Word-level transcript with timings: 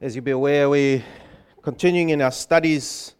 As 0.00 0.16
you'll 0.16 0.24
be 0.24 0.32
aware, 0.32 0.68
we're 0.68 1.04
continuing 1.62 2.08
in 2.08 2.20
our 2.20 2.32
studies 2.32 3.14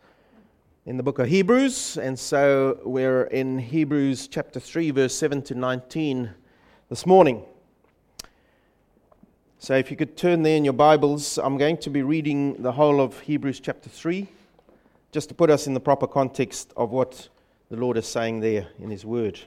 in 0.86 0.96
the 0.96 1.04
book 1.04 1.20
of 1.20 1.28
Hebrews, 1.28 1.96
and 1.98 2.18
so 2.18 2.80
we're 2.84 3.24
in 3.26 3.60
Hebrews 3.60 4.26
chapter 4.26 4.58
3, 4.58 4.90
verse 4.90 5.14
7 5.14 5.40
to 5.42 5.54
19 5.54 6.30
this 6.90 7.06
morning. 7.06 7.44
So 9.60 9.76
if 9.76 9.88
you 9.88 9.96
could 9.96 10.16
turn 10.16 10.42
there 10.42 10.56
in 10.56 10.64
your 10.64 10.74
Bibles, 10.74 11.38
I'm 11.38 11.56
going 11.58 11.76
to 11.76 11.90
be 11.90 12.02
reading 12.02 12.60
the 12.60 12.72
whole 12.72 13.00
of 13.00 13.20
Hebrews 13.20 13.60
chapter 13.60 13.88
3, 13.88 14.26
just 15.12 15.28
to 15.28 15.34
put 15.34 15.50
us 15.50 15.68
in 15.68 15.74
the 15.74 15.80
proper 15.80 16.08
context 16.08 16.72
of 16.76 16.90
what 16.90 17.28
the 17.70 17.76
Lord 17.76 17.96
is 17.96 18.06
saying 18.06 18.40
there 18.40 18.66
in 18.80 18.90
His 18.90 19.06
Word. 19.06 19.38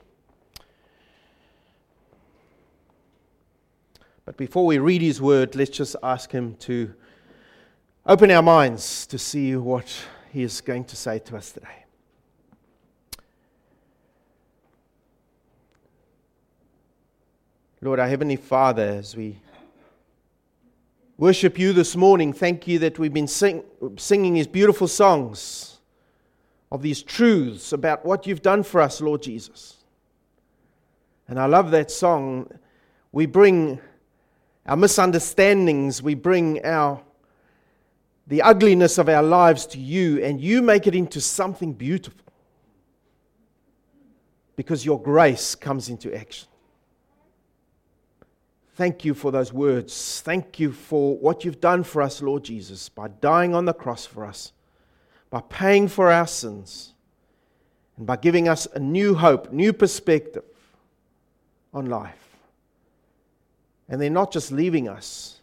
But 4.23 4.37
before 4.37 4.65
we 4.65 4.77
read 4.77 5.01
His 5.01 5.21
Word, 5.21 5.57
let's 5.57 5.71
just 5.71 5.97
ask 6.01 6.31
Him 6.31 6.55
to 6.61 6.93
open 8.07 8.31
our 8.31 8.41
minds 8.41 9.05
to 9.05 9.19
see 9.19 9.53
what 9.57 9.93
He 10.31 10.41
is 10.41 10.61
going 10.61 10.85
to 10.85 10.95
say 10.95 11.19
to 11.19 11.35
us 11.35 11.51
today. 11.51 11.83
Lord, 17.81 17.99
our 17.99 18.07
Heavenly 18.07 18.37
Father, 18.37 18.83
as 18.83 19.15
we 19.15 19.37
worship 21.17 21.59
you 21.59 21.73
this 21.73 21.97
morning, 21.97 22.31
thank 22.31 22.65
you 22.65 22.79
that 22.79 22.97
we've 22.97 23.13
been 23.13 23.27
sing, 23.27 23.63
singing 23.97 24.35
these 24.35 24.47
beautiful 24.47 24.87
songs 24.87 25.79
of 26.71 26.81
these 26.81 27.03
truths 27.03 27.73
about 27.73 28.05
what 28.05 28.25
you've 28.25 28.41
done 28.41 28.63
for 28.63 28.79
us, 28.79 29.01
Lord 29.01 29.21
Jesus. 29.21 29.75
And 31.27 31.37
I 31.37 31.45
love 31.45 31.71
that 31.71 31.91
song. 31.91 32.49
We 33.11 33.25
bring 33.25 33.81
our 34.65 34.77
misunderstandings, 34.77 36.01
we 36.01 36.13
bring 36.15 36.65
our 36.65 37.01
the 38.27 38.41
ugliness 38.41 38.97
of 38.97 39.07
our 39.07 39.23
lives 39.23 39.65
to 39.67 39.79
you 39.79 40.23
and 40.23 40.41
you 40.41 40.61
make 40.61 40.85
it 40.85 40.93
into 40.93 41.21
something 41.21 41.73
beautiful 41.73 42.25
because 44.57 44.85
your 44.85 45.01
grace 45.01 45.55
comes 45.55 45.87
into 45.87 46.13
action. 46.13 46.47
Thank 48.75 49.05
you 49.05 49.13
for 49.13 49.31
those 49.31 49.53
words. 49.53 50.21
Thank 50.21 50.59
you 50.59 50.71
for 50.71 51.17
what 51.17 51.45
you've 51.45 51.61
done 51.61 51.83
for 51.83 52.01
us, 52.01 52.21
Lord 52.21 52.43
Jesus, 52.43 52.89
by 52.89 53.07
dying 53.07 53.55
on 53.55 53.65
the 53.65 53.73
cross 53.73 54.05
for 54.05 54.25
us, 54.25 54.51
by 55.29 55.41
paying 55.49 55.87
for 55.87 56.11
our 56.11 56.27
sins, 56.27 56.93
and 57.97 58.05
by 58.05 58.17
giving 58.17 58.47
us 58.47 58.67
a 58.73 58.79
new 58.79 59.15
hope, 59.15 59.51
new 59.51 59.73
perspective 59.73 60.43
on 61.73 61.87
life. 61.87 62.37
And 63.89 64.01
then 64.01 64.13
not 64.13 64.31
just 64.31 64.51
leaving 64.51 64.87
us, 64.87 65.39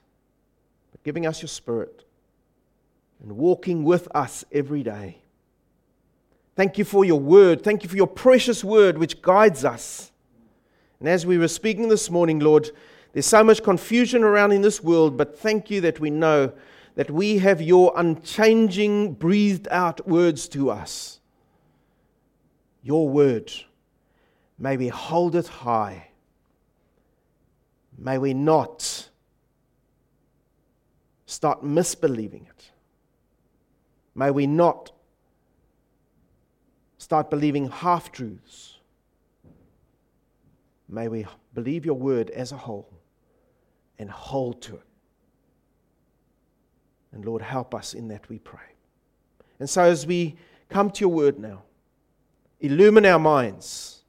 but 0.93 1.03
giving 1.03 1.27
us 1.27 1.41
your 1.41 1.49
spirit 1.49 2.04
and 3.25 3.39
walking 3.39 3.85
with 3.85 4.07
us 4.15 4.45
every 4.53 4.83
day. 4.83 5.17
Thank 6.57 6.77
you 6.77 6.85
for 6.85 7.07
your 7.07 7.19
word. 7.19 7.63
Thank 7.63 7.83
you 7.83 7.89
for 7.89 7.97
your 7.97 8.07
precious 8.07 8.63
word 8.63 8.99
which 8.99 9.23
guides 9.23 9.65
us. 9.65 10.13
And 11.01 11.09
as 11.09 11.25
we 11.25 11.39
were 11.39 11.49
speaking 11.49 11.89
this 11.89 12.11
morning, 12.11 12.39
Lord, 12.39 12.71
there's 13.15 13.25
so 13.25 13.43
much 13.43 13.63
confusion 13.63 14.23
around 14.23 14.53
in 14.53 14.61
this 14.61 14.83
world, 14.83 15.17
but 15.17 15.39
thank 15.39 15.71
you 15.71 15.81
that 15.81 16.01
we 16.01 16.11
know 16.11 16.53
that 16.97 17.11
we 17.11 17.39
have 17.39 17.63
your 17.63 17.95
unchanging, 17.97 19.15
breathed 19.15 19.69
out 19.71 20.07
words 20.07 20.47
to 20.49 20.71
us. 20.71 21.19
Your 22.83 23.09
word. 23.09 23.51
May 24.59 24.77
we 24.77 24.89
hold 24.89 25.35
it 25.35 25.49
high. 25.49 26.09
May 27.97 28.19
we 28.19 28.35
not 28.35 29.09
start 31.25 31.65
misbelieving 31.65 32.47
it. 32.47 32.71
May 34.15 34.31
we 34.31 34.47
not 34.47 34.93
start 36.99 37.31
believing 37.31 37.69
half 37.69 38.13
truths. 38.13 38.79
May 40.89 41.09
we 41.09 41.27
believe 41.53 41.85
your 41.85 41.97
word 41.97 42.31
as 42.31 42.53
a 42.53 42.57
whole 42.57 42.89
and 43.99 44.11
hold 44.11 44.63
to 44.63 44.77
it. 44.77 44.87
And 47.13 47.25
Lord, 47.25 47.43
help 47.43 47.75
us 47.75 47.95
in 47.95 48.09
that, 48.09 48.29
we 48.29 48.39
pray. 48.39 48.61
And 49.61 49.69
so, 49.69 49.83
as 49.83 50.07
we 50.07 50.37
come 50.69 50.91
to 50.91 51.01
your 51.01 51.11
word 51.11 51.39
now, 51.39 51.63
illumine 52.61 53.07
our 53.07 53.19
minds, 53.19 54.03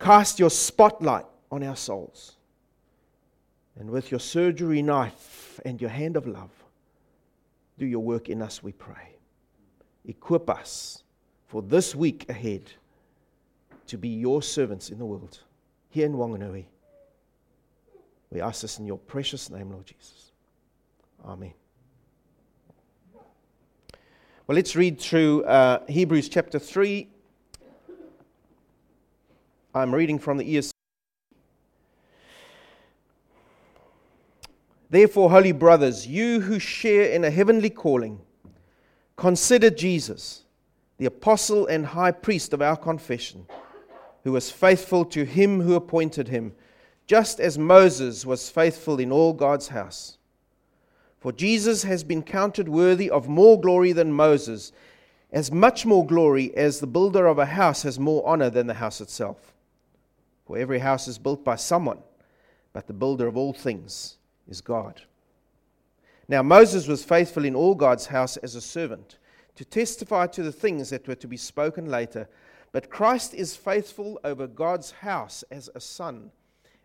cast 0.00 0.38
your 0.38 0.50
spotlight 0.50 1.26
on 1.52 1.62
our 1.62 1.76
souls, 1.76 2.36
and 3.78 3.90
with 3.90 4.10
your 4.10 4.20
surgery 4.20 4.82
knife 4.82 5.60
and 5.64 5.80
your 5.80 5.90
hand 5.90 6.16
of 6.16 6.26
love, 6.26 6.50
do 7.78 7.86
your 7.86 8.00
work 8.00 8.28
in 8.28 8.42
us, 8.42 8.62
we 8.62 8.72
pray 8.72 9.15
equip 10.06 10.48
us 10.48 11.02
for 11.46 11.62
this 11.62 11.94
week 11.94 12.28
ahead 12.28 12.72
to 13.86 13.96
be 13.96 14.08
your 14.08 14.42
servants 14.42 14.90
in 14.90 14.98
the 14.98 15.04
world, 15.04 15.40
here 15.90 16.06
in 16.06 16.14
Wanganui. 16.14 16.64
We 18.30 18.40
ask 18.40 18.62
this 18.62 18.78
in 18.78 18.86
your 18.86 18.98
precious 18.98 19.50
name, 19.50 19.70
Lord 19.70 19.86
Jesus. 19.86 20.32
Amen. 21.24 21.52
Well, 24.46 24.54
let's 24.54 24.76
read 24.76 25.00
through 25.00 25.44
uh, 25.44 25.84
Hebrews 25.88 26.28
chapter 26.28 26.58
3. 26.58 27.08
I'm 29.74 29.94
reading 29.94 30.18
from 30.18 30.38
the 30.38 30.56
ESV. 30.56 30.70
Therefore, 34.88 35.30
holy 35.30 35.52
brothers, 35.52 36.06
you 36.06 36.40
who 36.40 36.58
share 36.58 37.10
in 37.10 37.24
a 37.24 37.30
heavenly 37.30 37.70
calling, 37.70 38.20
Consider 39.16 39.70
Jesus, 39.70 40.44
the 40.98 41.06
apostle 41.06 41.66
and 41.66 41.86
high 41.86 42.12
priest 42.12 42.52
of 42.52 42.60
our 42.60 42.76
confession, 42.76 43.46
who 44.24 44.32
was 44.32 44.50
faithful 44.50 45.04
to 45.06 45.24
him 45.24 45.62
who 45.62 45.74
appointed 45.74 46.28
him, 46.28 46.54
just 47.06 47.40
as 47.40 47.56
Moses 47.56 48.26
was 48.26 48.50
faithful 48.50 48.98
in 48.98 49.10
all 49.10 49.32
God's 49.32 49.68
house. 49.68 50.18
For 51.18 51.32
Jesus 51.32 51.82
has 51.84 52.04
been 52.04 52.22
counted 52.22 52.68
worthy 52.68 53.08
of 53.08 53.28
more 53.28 53.60
glory 53.60 53.92
than 53.92 54.12
Moses, 54.12 54.72
as 55.32 55.50
much 55.50 55.86
more 55.86 56.04
glory 56.06 56.54
as 56.56 56.78
the 56.78 56.86
builder 56.86 57.26
of 57.26 57.38
a 57.38 57.46
house 57.46 57.82
has 57.82 57.98
more 57.98 58.26
honor 58.26 58.50
than 58.50 58.66
the 58.66 58.74
house 58.74 59.00
itself. 59.00 59.54
For 60.46 60.58
every 60.58 60.78
house 60.78 61.08
is 61.08 61.18
built 61.18 61.42
by 61.42 61.56
someone, 61.56 61.98
but 62.72 62.86
the 62.86 62.92
builder 62.92 63.26
of 63.26 63.36
all 63.36 63.52
things 63.52 64.18
is 64.46 64.60
God. 64.60 65.02
Now, 66.28 66.42
Moses 66.42 66.88
was 66.88 67.04
faithful 67.04 67.44
in 67.44 67.54
all 67.54 67.74
God's 67.74 68.06
house 68.06 68.36
as 68.38 68.54
a 68.54 68.60
servant 68.60 69.18
to 69.54 69.64
testify 69.64 70.26
to 70.28 70.42
the 70.42 70.52
things 70.52 70.90
that 70.90 71.06
were 71.06 71.14
to 71.14 71.28
be 71.28 71.36
spoken 71.36 71.86
later. 71.86 72.28
But 72.72 72.90
Christ 72.90 73.32
is 73.32 73.56
faithful 73.56 74.20
over 74.24 74.46
God's 74.46 74.90
house 74.90 75.44
as 75.50 75.70
a 75.74 75.80
son. 75.80 76.30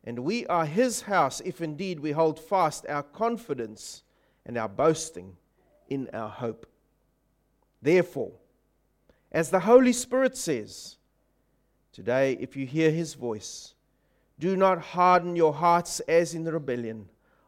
And 0.04 0.20
we 0.20 0.46
are 0.48 0.66
his 0.66 1.02
house 1.02 1.42
if 1.42 1.62
indeed 1.62 2.00
we 2.00 2.12
hold 2.12 2.40
fast 2.40 2.86
our 2.88 3.04
confidence 3.04 4.04
and 4.46 4.58
our 4.58 4.70
boasting 4.70 5.36
in 5.90 6.10
our 6.14 6.30
hope. 6.30 6.66
Therefore, 7.82 8.32
as 9.32 9.50
the 9.50 9.62
Holy 9.62 9.94
Spirit 9.94 10.38
says, 10.38 10.98
today, 11.92 12.38
if 12.40 12.56
you 12.56 12.66
hear 12.66 12.92
his 12.92 13.16
voice, 13.16 13.74
do 14.40 14.56
not 14.56 14.80
harden 14.80 15.36
your 15.36 15.54
hearts 15.54 16.00
as 16.02 16.34
in 16.34 16.44
the 16.44 16.54
rebellion 16.54 17.08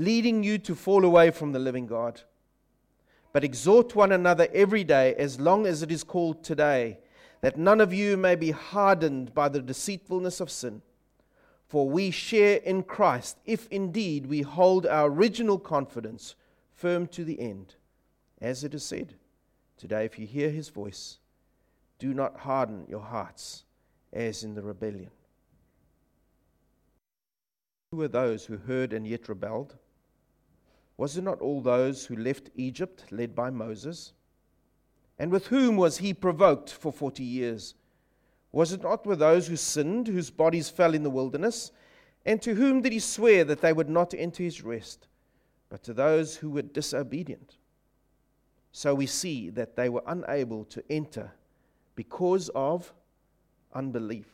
leading 0.00 0.42
you 0.42 0.58
to 0.58 0.74
fall 0.74 1.04
away 1.04 1.30
from 1.30 1.52
the 1.52 1.58
living 1.58 1.86
God. 1.86 2.22
But 3.32 3.44
exhort 3.44 3.94
one 3.94 4.12
another 4.12 4.48
every 4.52 4.82
day, 4.82 5.14
as 5.14 5.38
long 5.38 5.66
as 5.66 5.82
it 5.82 5.92
is 5.92 6.02
called 6.02 6.42
today, 6.42 6.98
that 7.42 7.58
none 7.58 7.80
of 7.80 7.92
you 7.92 8.16
may 8.16 8.34
be 8.34 8.50
hardened 8.50 9.34
by 9.34 9.48
the 9.48 9.60
deceitfulness 9.60 10.40
of 10.40 10.50
sin. 10.50 10.82
For 11.68 11.88
we 11.88 12.10
share 12.10 12.56
in 12.56 12.82
Christ, 12.82 13.38
if 13.44 13.68
indeed 13.68 14.26
we 14.26 14.42
hold 14.42 14.86
our 14.86 15.08
original 15.08 15.58
confidence 15.58 16.34
firm 16.72 17.06
to 17.08 17.24
the 17.24 17.38
end. 17.38 17.76
As 18.40 18.64
it 18.64 18.74
is 18.74 18.84
said, 18.84 19.14
Today, 19.76 20.04
if 20.04 20.18
you 20.18 20.26
hear 20.26 20.50
his 20.50 20.68
voice, 20.68 21.18
do 21.98 22.12
not 22.12 22.40
harden 22.40 22.84
your 22.88 23.00
hearts 23.00 23.64
as 24.12 24.44
in 24.44 24.54
the 24.54 24.62
rebellion. 24.62 25.10
Who 27.92 28.02
are 28.02 28.08
those 28.08 28.44
who 28.44 28.56
heard 28.56 28.92
and 28.92 29.06
yet 29.06 29.28
rebelled? 29.28 29.76
Was 31.00 31.16
it 31.16 31.24
not 31.24 31.40
all 31.40 31.62
those 31.62 32.04
who 32.04 32.14
left 32.14 32.50
Egypt 32.56 33.04
led 33.10 33.34
by 33.34 33.48
Moses? 33.48 34.12
And 35.18 35.32
with 35.32 35.46
whom 35.46 35.78
was 35.78 35.96
he 35.96 36.12
provoked 36.12 36.70
for 36.70 36.92
forty 36.92 37.24
years? 37.24 37.74
Was 38.52 38.74
it 38.74 38.82
not 38.82 39.06
with 39.06 39.20
those 39.20 39.46
who 39.46 39.56
sinned, 39.56 40.08
whose 40.08 40.28
bodies 40.28 40.68
fell 40.68 40.92
in 40.92 41.02
the 41.02 41.08
wilderness? 41.08 41.72
And 42.26 42.42
to 42.42 42.54
whom 42.54 42.82
did 42.82 42.92
he 42.92 42.98
swear 42.98 43.44
that 43.44 43.62
they 43.62 43.72
would 43.72 43.88
not 43.88 44.12
enter 44.12 44.42
his 44.42 44.60
rest, 44.60 45.08
but 45.70 45.82
to 45.84 45.94
those 45.94 46.36
who 46.36 46.50
were 46.50 46.60
disobedient? 46.60 47.56
So 48.70 48.94
we 48.94 49.06
see 49.06 49.48
that 49.48 49.76
they 49.76 49.88
were 49.88 50.04
unable 50.06 50.66
to 50.66 50.84
enter 50.90 51.32
because 51.94 52.50
of 52.54 52.92
unbelief. 53.72 54.26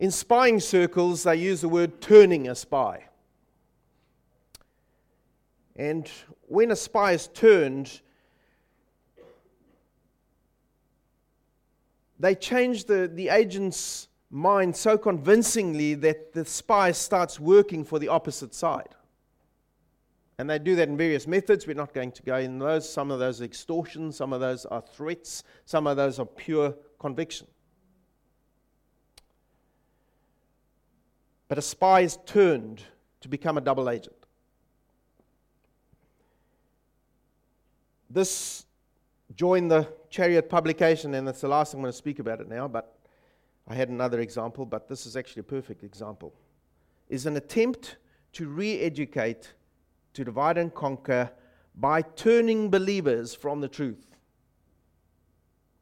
In 0.00 0.10
spying 0.10 0.60
circles, 0.60 1.22
they 1.22 1.36
use 1.36 1.60
the 1.60 1.68
word 1.68 2.00
turning 2.00 2.48
a 2.48 2.54
spy. 2.54 3.04
And 5.76 6.10
when 6.42 6.70
a 6.70 6.76
spy 6.76 7.12
is 7.12 7.28
turned, 7.28 8.00
they 12.18 12.34
change 12.34 12.84
the, 12.84 13.10
the 13.12 13.28
agent's 13.28 14.08
mind 14.30 14.76
so 14.76 14.98
convincingly 14.98 15.94
that 15.94 16.32
the 16.32 16.44
spy 16.44 16.90
starts 16.90 17.38
working 17.38 17.84
for 17.84 17.98
the 17.98 18.08
opposite 18.08 18.54
side. 18.54 18.88
And 20.38 20.50
they 20.50 20.58
do 20.58 20.74
that 20.76 20.88
in 20.88 20.96
various 20.96 21.28
methods. 21.28 21.66
We're 21.66 21.74
not 21.74 21.94
going 21.94 22.10
to 22.12 22.22
go 22.22 22.36
in 22.38 22.58
those. 22.58 22.88
Some 22.88 23.12
of 23.12 23.20
those 23.20 23.40
are 23.40 23.44
extortion, 23.44 24.10
some 24.10 24.32
of 24.32 24.40
those 24.40 24.66
are 24.66 24.80
threats, 24.80 25.44
some 25.64 25.86
of 25.86 25.96
those 25.96 26.18
are 26.18 26.26
pure 26.26 26.74
conviction. 26.98 27.46
But 31.54 31.60
a 31.60 31.62
spy 31.62 32.00
is 32.00 32.18
turned 32.26 32.82
to 33.20 33.28
become 33.28 33.56
a 33.56 33.60
double 33.60 33.88
agent. 33.88 34.16
This 38.10 38.66
joined 39.36 39.70
the 39.70 39.86
Chariot 40.10 40.50
publication, 40.50 41.14
and 41.14 41.28
that's 41.28 41.42
the 41.42 41.46
last 41.46 41.72
I'm 41.72 41.80
going 41.80 41.92
to 41.92 41.96
speak 41.96 42.18
about 42.18 42.40
it 42.40 42.48
now, 42.48 42.66
but 42.66 42.98
I 43.68 43.76
had 43.76 43.88
another 43.88 44.18
example, 44.18 44.66
but 44.66 44.88
this 44.88 45.06
is 45.06 45.16
actually 45.16 45.40
a 45.42 45.44
perfect 45.44 45.84
example. 45.84 46.34
Is 47.08 47.24
an 47.24 47.36
attempt 47.36 47.98
to 48.32 48.48
re 48.48 48.80
educate, 48.80 49.54
to 50.14 50.24
divide 50.24 50.58
and 50.58 50.74
conquer 50.74 51.30
by 51.76 52.02
turning 52.02 52.68
believers 52.68 53.32
from 53.32 53.60
the 53.60 53.68
truth, 53.68 54.16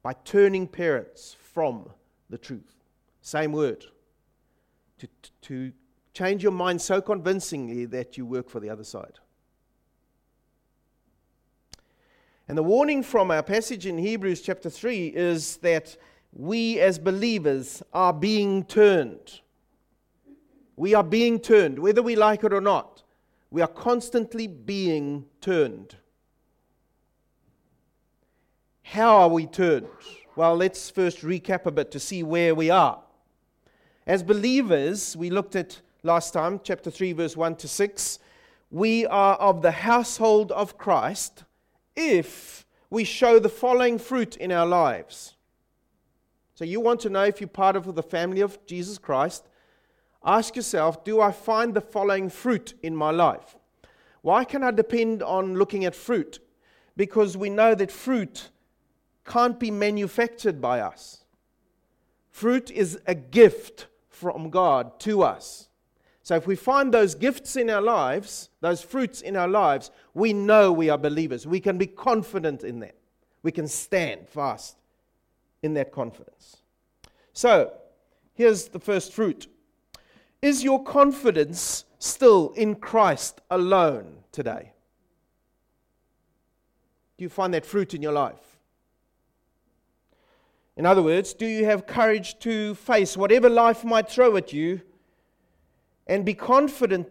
by 0.02 0.12
turning 0.12 0.68
parents 0.68 1.34
from 1.40 1.88
the 2.28 2.36
truth. 2.36 2.76
Same 3.22 3.52
word. 3.52 3.86
To, 5.02 5.08
to 5.42 5.72
change 6.14 6.44
your 6.44 6.52
mind 6.52 6.80
so 6.80 7.00
convincingly 7.00 7.86
that 7.86 8.16
you 8.16 8.24
work 8.24 8.48
for 8.48 8.60
the 8.60 8.70
other 8.70 8.84
side. 8.84 9.18
And 12.46 12.56
the 12.56 12.62
warning 12.62 13.02
from 13.02 13.32
our 13.32 13.42
passage 13.42 13.84
in 13.84 13.98
Hebrews 13.98 14.42
chapter 14.42 14.70
3 14.70 15.08
is 15.08 15.56
that 15.56 15.96
we 16.32 16.78
as 16.78 17.00
believers 17.00 17.82
are 17.92 18.12
being 18.12 18.62
turned. 18.64 19.40
We 20.76 20.94
are 20.94 21.02
being 21.02 21.40
turned, 21.40 21.80
whether 21.80 22.00
we 22.00 22.14
like 22.14 22.44
it 22.44 22.52
or 22.52 22.60
not. 22.60 23.02
We 23.50 23.60
are 23.60 23.66
constantly 23.66 24.46
being 24.46 25.26
turned. 25.40 25.96
How 28.82 29.16
are 29.22 29.28
we 29.28 29.46
turned? 29.46 29.88
Well, 30.36 30.54
let's 30.54 30.90
first 30.90 31.22
recap 31.22 31.66
a 31.66 31.72
bit 31.72 31.90
to 31.90 31.98
see 31.98 32.22
where 32.22 32.54
we 32.54 32.70
are. 32.70 33.02
As 34.06 34.24
believers, 34.24 35.16
we 35.16 35.30
looked 35.30 35.54
at 35.54 35.80
last 36.02 36.32
time, 36.32 36.60
chapter 36.64 36.90
3, 36.90 37.12
verse 37.12 37.36
1 37.36 37.54
to 37.56 37.68
6. 37.68 38.18
We 38.70 39.06
are 39.06 39.36
of 39.36 39.62
the 39.62 39.70
household 39.70 40.50
of 40.50 40.76
Christ 40.76 41.44
if 41.94 42.66
we 42.90 43.04
show 43.04 43.38
the 43.38 43.48
following 43.48 43.98
fruit 43.98 44.36
in 44.36 44.50
our 44.50 44.66
lives. 44.66 45.36
So, 46.54 46.64
you 46.64 46.80
want 46.80 47.00
to 47.00 47.10
know 47.10 47.22
if 47.22 47.40
you're 47.40 47.48
part 47.48 47.76
of 47.76 47.94
the 47.94 48.02
family 48.02 48.40
of 48.40 48.58
Jesus 48.66 48.98
Christ? 48.98 49.48
Ask 50.24 50.56
yourself 50.56 51.04
Do 51.04 51.20
I 51.20 51.30
find 51.30 51.72
the 51.72 51.80
following 51.80 52.28
fruit 52.28 52.74
in 52.82 52.96
my 52.96 53.12
life? 53.12 53.56
Why 54.22 54.44
can 54.44 54.64
I 54.64 54.72
depend 54.72 55.22
on 55.22 55.54
looking 55.54 55.84
at 55.84 55.94
fruit? 55.94 56.40
Because 56.96 57.36
we 57.36 57.50
know 57.50 57.74
that 57.76 57.92
fruit 57.92 58.50
can't 59.24 59.60
be 59.60 59.70
manufactured 59.70 60.60
by 60.60 60.80
us. 60.80 61.24
Fruit 62.30 62.70
is 62.70 62.98
a 63.06 63.14
gift 63.14 63.86
from 64.22 64.50
God 64.50 65.00
to 65.00 65.22
us. 65.22 65.68
So 66.22 66.36
if 66.36 66.46
we 66.46 66.54
find 66.54 66.94
those 66.94 67.16
gifts 67.16 67.56
in 67.56 67.68
our 67.68 67.82
lives, 67.82 68.48
those 68.60 68.80
fruits 68.80 69.20
in 69.20 69.36
our 69.36 69.48
lives, 69.48 69.90
we 70.14 70.32
know 70.32 70.70
we 70.70 70.88
are 70.88 70.96
believers. 70.96 71.44
We 71.44 71.58
can 71.58 71.76
be 71.76 71.88
confident 71.88 72.62
in 72.62 72.78
that. 72.80 72.94
We 73.42 73.50
can 73.50 73.66
stand 73.66 74.28
fast 74.28 74.76
in 75.62 75.74
that 75.74 75.90
confidence. 75.90 76.58
So, 77.32 77.72
here's 78.34 78.68
the 78.68 78.78
first 78.78 79.12
fruit. 79.12 79.48
Is 80.40 80.62
your 80.62 80.84
confidence 80.84 81.84
still 81.98 82.52
in 82.56 82.76
Christ 82.76 83.40
alone 83.50 84.18
today? 84.30 84.72
Do 87.18 87.24
you 87.24 87.28
find 87.28 87.52
that 87.54 87.66
fruit 87.66 87.94
in 87.94 88.02
your 88.02 88.12
life? 88.12 88.51
In 90.76 90.86
other 90.86 91.02
words, 91.02 91.34
do 91.34 91.46
you 91.46 91.64
have 91.66 91.86
courage 91.86 92.38
to 92.40 92.74
face 92.74 93.16
whatever 93.16 93.50
life 93.50 93.84
might 93.84 94.08
throw 94.08 94.36
at 94.36 94.52
you 94.52 94.80
and 96.06 96.24
be 96.24 96.34
confident 96.34 97.08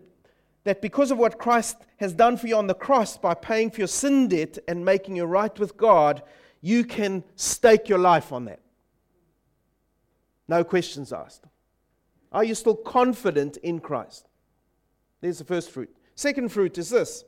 that 0.63 0.81
because 0.81 1.11
of 1.11 1.17
what 1.17 1.39
Christ 1.39 1.77
has 1.97 2.13
done 2.13 2.37
for 2.37 2.47
you 2.47 2.55
on 2.55 2.67
the 2.67 2.73
cross 2.73 3.17
by 3.17 3.33
paying 3.33 3.71
for 3.71 3.81
your 3.81 3.87
sin 3.87 4.27
debt 4.27 4.57
and 4.67 4.85
making 4.85 5.15
you 5.15 5.25
right 5.25 5.57
with 5.59 5.77
God, 5.77 6.23
you 6.61 6.83
can 6.83 7.23
stake 7.35 7.89
your 7.89 7.99
life 7.99 8.31
on 8.31 8.45
that. 8.45 8.59
No 10.47 10.63
questions 10.63 11.13
asked. 11.13 11.45
Are 12.31 12.43
you 12.43 12.55
still 12.55 12.75
confident 12.75 13.57
in 13.57 13.79
Christ? 13.79 14.27
There's 15.21 15.39
the 15.39 15.45
first 15.45 15.71
fruit. 15.71 15.95
Second 16.15 16.49
fruit 16.49 16.77
is 16.77 16.89
this 16.89 17.23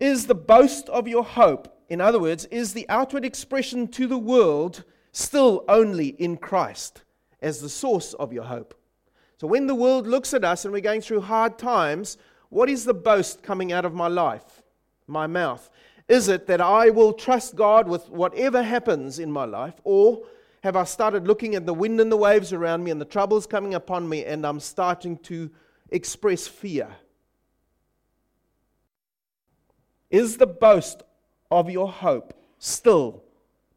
Is 0.00 0.26
the 0.26 0.34
boast 0.34 0.88
of 0.88 1.06
your 1.06 1.24
hope, 1.24 1.75
in 1.88 2.00
other 2.00 2.18
words, 2.18 2.46
is 2.46 2.72
the 2.72 2.88
outward 2.88 3.24
expression 3.24 3.88
to 3.88 4.06
the 4.06 4.18
world 4.18 4.84
still 5.12 5.64
only 5.68 6.08
in 6.08 6.36
Christ 6.36 7.02
as 7.40 7.60
the 7.60 7.68
source 7.68 8.14
of 8.14 8.32
your 8.32 8.44
hope? 8.44 8.74
So 9.38 9.46
when 9.46 9.66
the 9.66 9.74
world 9.74 10.06
looks 10.06 10.34
at 10.34 10.44
us 10.44 10.64
and 10.64 10.72
we're 10.72 10.80
going 10.80 11.02
through 11.02 11.20
hard 11.20 11.58
times, 11.58 12.16
what 12.48 12.68
is 12.68 12.84
the 12.84 12.94
boast 12.94 13.42
coming 13.42 13.72
out 13.72 13.84
of 13.84 13.94
my 13.94 14.08
life, 14.08 14.62
my 15.06 15.26
mouth? 15.26 15.70
Is 16.08 16.28
it 16.28 16.46
that 16.46 16.60
I 16.60 16.90
will 16.90 17.12
trust 17.12 17.56
God 17.56 17.88
with 17.88 18.08
whatever 18.08 18.62
happens 18.62 19.18
in 19.18 19.30
my 19.30 19.44
life? 19.44 19.74
Or 19.84 20.22
have 20.62 20.76
I 20.76 20.84
started 20.84 21.26
looking 21.26 21.54
at 21.54 21.66
the 21.66 21.74
wind 21.74 22.00
and 22.00 22.10
the 22.10 22.16
waves 22.16 22.52
around 22.52 22.82
me 22.82 22.90
and 22.90 23.00
the 23.00 23.04
troubles 23.04 23.46
coming 23.46 23.74
upon 23.74 24.08
me 24.08 24.24
and 24.24 24.46
I'm 24.46 24.60
starting 24.60 25.18
to 25.18 25.50
express 25.90 26.46
fear? 26.46 26.88
Is 30.10 30.36
the 30.36 30.46
boast 30.46 31.02
of 31.50 31.70
your 31.70 31.90
hope 31.90 32.34
still 32.58 33.22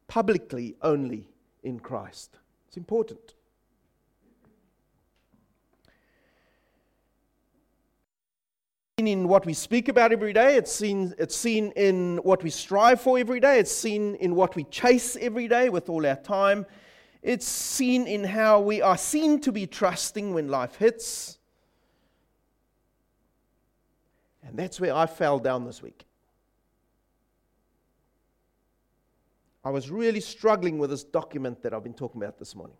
publicly 0.08 0.76
only 0.82 1.28
in 1.62 1.78
Christ? 1.80 2.38
It's 2.68 2.76
important. 2.76 3.34
in 9.06 9.28
what 9.28 9.46
we 9.46 9.54
speak 9.54 9.88
about 9.88 10.12
every 10.12 10.32
day, 10.32 10.56
it's 10.56 10.72
seen, 10.72 11.14
it's 11.18 11.36
seen 11.36 11.72
in 11.76 12.18
what 12.18 12.42
we 12.42 12.50
strive 12.50 13.00
for 13.00 13.18
every 13.18 13.40
day, 13.40 13.58
it's 13.58 13.72
seen 13.72 14.14
in 14.16 14.34
what 14.34 14.56
we 14.56 14.64
chase 14.64 15.16
every 15.20 15.48
day 15.48 15.68
with 15.68 15.88
all 15.88 16.06
our 16.06 16.16
time, 16.16 16.66
it's 17.22 17.46
seen 17.46 18.06
in 18.06 18.24
how 18.24 18.60
we 18.60 18.80
are 18.80 18.96
seen 18.96 19.40
to 19.40 19.52
be 19.52 19.66
trusting 19.66 20.32
when 20.34 20.48
life 20.48 20.76
hits. 20.76 21.38
And 24.42 24.58
that's 24.58 24.80
where 24.80 24.94
I 24.94 25.06
fell 25.06 25.38
down 25.38 25.64
this 25.64 25.82
week. 25.82 26.06
I 29.64 29.70
was 29.70 29.90
really 29.90 30.20
struggling 30.20 30.78
with 30.78 30.90
this 30.90 31.04
document 31.04 31.62
that 31.62 31.74
I've 31.74 31.84
been 31.84 31.94
talking 31.94 32.22
about 32.22 32.38
this 32.38 32.54
morning. 32.54 32.76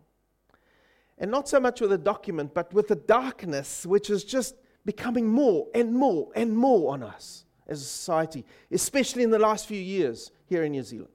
And 1.18 1.30
not 1.30 1.48
so 1.48 1.60
much 1.60 1.80
with 1.80 1.90
the 1.90 1.98
document, 1.98 2.54
but 2.54 2.72
with 2.72 2.88
the 2.88 2.96
darkness, 2.96 3.84
which 3.84 4.08
is 4.08 4.24
just 4.24 4.54
becoming 4.86 5.28
more 5.28 5.68
and 5.74 5.92
more 5.92 6.30
and 6.34 6.56
more 6.56 6.92
on 6.92 7.02
us 7.02 7.44
as 7.68 7.82
a 7.82 7.84
society, 7.84 8.44
especially 8.70 9.22
in 9.22 9.30
the 9.30 9.38
last 9.38 9.66
few 9.66 9.80
years 9.80 10.30
here 10.46 10.64
in 10.64 10.72
New 10.72 10.82
Zealand 10.82 11.12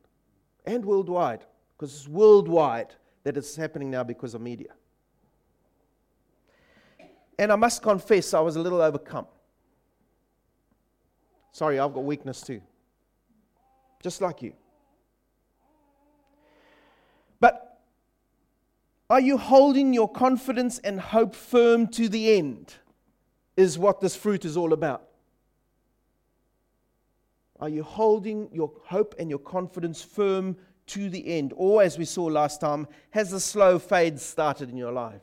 and 0.65 0.86
worldwide, 0.86 1.43
because 1.75 1.93
it's 1.95 2.07
worldwide 2.07 2.93
that 3.24 3.36
it's 3.36 3.55
happening 3.55 3.89
now 3.89 4.03
because 4.03 4.36
of 4.36 4.41
media. 4.41 4.74
And 7.39 7.51
I 7.51 7.55
must 7.55 7.81
confess, 7.81 8.34
I 8.34 8.39
was 8.39 8.55
a 8.55 8.62
little 8.62 8.81
overcome. 8.81 9.25
Sorry, 11.51 11.79
I've 11.79 11.93
got 11.93 12.03
weakness 12.03 12.41
too. 12.41 12.62
Just 14.01 14.22
like 14.22 14.41
you. 14.41 14.53
But 17.45 17.77
Are 19.07 19.19
you 19.19 19.37
holding 19.37 19.93
your 19.93 20.09
confidence 20.09 20.79
and 20.79 20.99
hope 20.99 21.35
firm 21.35 21.85
to 21.89 22.09
the 22.09 22.33
end? 22.35 22.73
Is 23.55 23.77
what 23.77 24.01
this 24.01 24.15
fruit 24.15 24.45
is 24.45 24.57
all 24.57 24.73
about. 24.73 25.03
Are 27.59 27.69
you 27.69 27.83
holding 27.83 28.49
your 28.51 28.71
hope 28.85 29.13
and 29.19 29.29
your 29.29 29.37
confidence 29.39 30.01
firm 30.01 30.57
to 30.87 31.07
the 31.07 31.37
end? 31.37 31.53
Or, 31.55 31.83
as 31.83 31.99
we 31.99 32.05
saw 32.05 32.25
last 32.25 32.61
time, 32.61 32.87
has 33.11 33.31
a 33.31 33.39
slow 33.39 33.77
fade 33.77 34.19
started 34.19 34.71
in 34.71 34.75
your 34.75 34.91
life? 34.91 35.21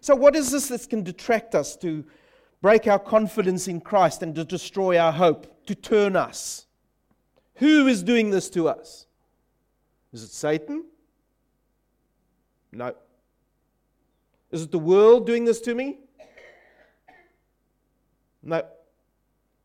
So, 0.00 0.14
what 0.14 0.36
is 0.36 0.52
this 0.52 0.68
that 0.68 0.88
can 0.88 1.02
detract 1.02 1.56
us 1.56 1.76
to 1.78 2.04
break 2.62 2.86
our 2.86 3.00
confidence 3.00 3.66
in 3.66 3.80
Christ 3.80 4.22
and 4.22 4.32
to 4.36 4.44
destroy 4.44 4.96
our 4.96 5.12
hope, 5.12 5.66
to 5.66 5.74
turn 5.74 6.14
us? 6.14 6.66
Who 7.56 7.88
is 7.88 8.04
doing 8.04 8.30
this 8.30 8.48
to 8.50 8.68
us? 8.68 9.07
Is 10.12 10.22
it 10.22 10.30
Satan? 10.30 10.84
No. 12.72 12.94
Is 14.50 14.62
it 14.62 14.70
the 14.70 14.78
world 14.78 15.26
doing 15.26 15.44
this 15.44 15.60
to 15.62 15.74
me? 15.74 15.98
No. 18.42 18.62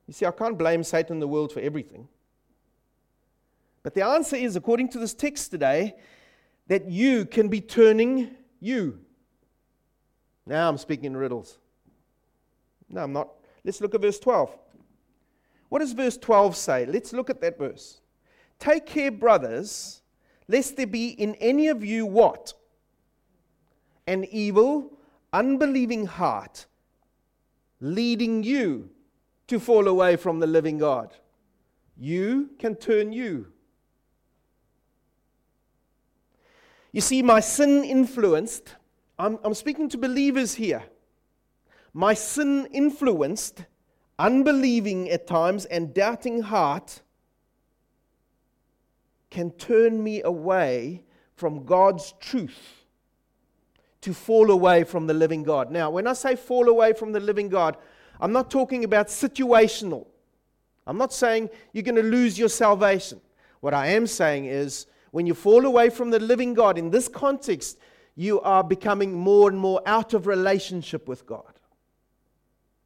You 0.07 0.13
see, 0.13 0.25
I 0.25 0.31
can't 0.31 0.57
blame 0.57 0.83
Satan 0.83 1.13
and 1.13 1.21
the 1.21 1.27
world 1.27 1.51
for 1.51 1.61
everything. 1.61 2.07
But 3.83 3.93
the 3.93 4.05
answer 4.05 4.35
is, 4.35 4.55
according 4.55 4.89
to 4.89 4.99
this 4.99 5.13
text 5.13 5.51
today, 5.51 5.95
that 6.67 6.89
you 6.89 7.25
can 7.25 7.47
be 7.49 7.61
turning 7.61 8.31
you. 8.59 8.99
Now 10.45 10.69
I'm 10.69 10.77
speaking 10.77 11.05
in 11.05 11.17
riddles. 11.17 11.57
No, 12.89 13.03
I'm 13.03 13.13
not. 13.13 13.29
Let's 13.63 13.81
look 13.81 13.95
at 13.95 14.01
verse 14.01 14.19
12. 14.19 14.57
What 15.69 15.79
does 15.79 15.93
verse 15.93 16.17
12 16.17 16.55
say? 16.55 16.85
Let's 16.85 17.13
look 17.13 17.29
at 17.29 17.41
that 17.41 17.57
verse. 17.57 18.01
Take 18.59 18.85
care, 18.85 19.11
brothers, 19.11 20.02
lest 20.53 20.77
there 20.77 20.85
be 20.85 21.07
in 21.09 21.33
any 21.35 21.67
of 21.67 21.83
you 21.83 22.05
what? 22.05 22.53
An 24.05 24.23
evil, 24.25 24.95
unbelieving 25.33 26.05
heart 26.05 26.67
leading 27.81 28.43
you 28.43 28.89
to 29.47 29.59
fall 29.59 29.87
away 29.87 30.15
from 30.15 30.39
the 30.39 30.45
living 30.45 30.77
God. 30.77 31.15
You 31.97 32.51
can 32.59 32.75
turn 32.75 33.11
you. 33.11 33.47
You 36.91 37.01
see, 37.01 37.23
my 37.23 37.39
sin 37.39 37.83
influenced, 37.83 38.75
I'm, 39.17 39.39
I'm 39.43 39.55
speaking 39.55 39.89
to 39.89 39.97
believers 39.97 40.53
here. 40.53 40.83
My 41.93 42.13
sin 42.13 42.67
influenced, 42.71 43.65
unbelieving 44.19 45.09
at 45.09 45.25
times, 45.25 45.65
and 45.65 45.93
doubting 45.95 46.43
heart 46.43 47.01
can 49.33 49.49
turn 49.51 50.01
me 50.01 50.21
away 50.21 51.03
from 51.35 51.65
God's 51.65 52.13
truth 52.19 52.85
to 54.01 54.13
fall 54.13 54.51
away 54.51 54.83
from 54.83 55.07
the 55.07 55.13
living 55.13 55.41
God. 55.41 55.71
Now, 55.71 55.89
when 55.89 56.05
I 56.05 56.13
say 56.13 56.35
fall 56.35 56.69
away 56.69 56.93
from 56.93 57.13
the 57.13 57.19
living 57.19 57.49
God, 57.49 57.75
I'm 58.21 58.31
not 58.31 58.51
talking 58.51 58.83
about 58.83 59.07
situational. 59.07 60.05
I'm 60.85 60.99
not 60.99 61.11
saying 61.13 61.49
you're 61.71 61.81
going 61.81 61.95
to 61.95 62.03
lose 62.03 62.37
your 62.37 62.47
salvation. 62.47 63.19
What 63.59 63.73
I 63.73 63.87
am 63.87 64.05
saying 64.05 64.45
is 64.45 64.85
when 65.09 65.25
you 65.25 65.33
fall 65.33 65.65
away 65.65 65.89
from 65.89 66.11
the 66.11 66.19
living 66.19 66.53
God 66.53 66.77
in 66.77 66.91
this 66.91 67.07
context, 67.07 67.79
you 68.15 68.39
are 68.41 68.63
becoming 68.63 69.13
more 69.13 69.49
and 69.49 69.57
more 69.57 69.81
out 69.87 70.13
of 70.13 70.27
relationship 70.27 71.07
with 71.07 71.25
God. 71.25 71.53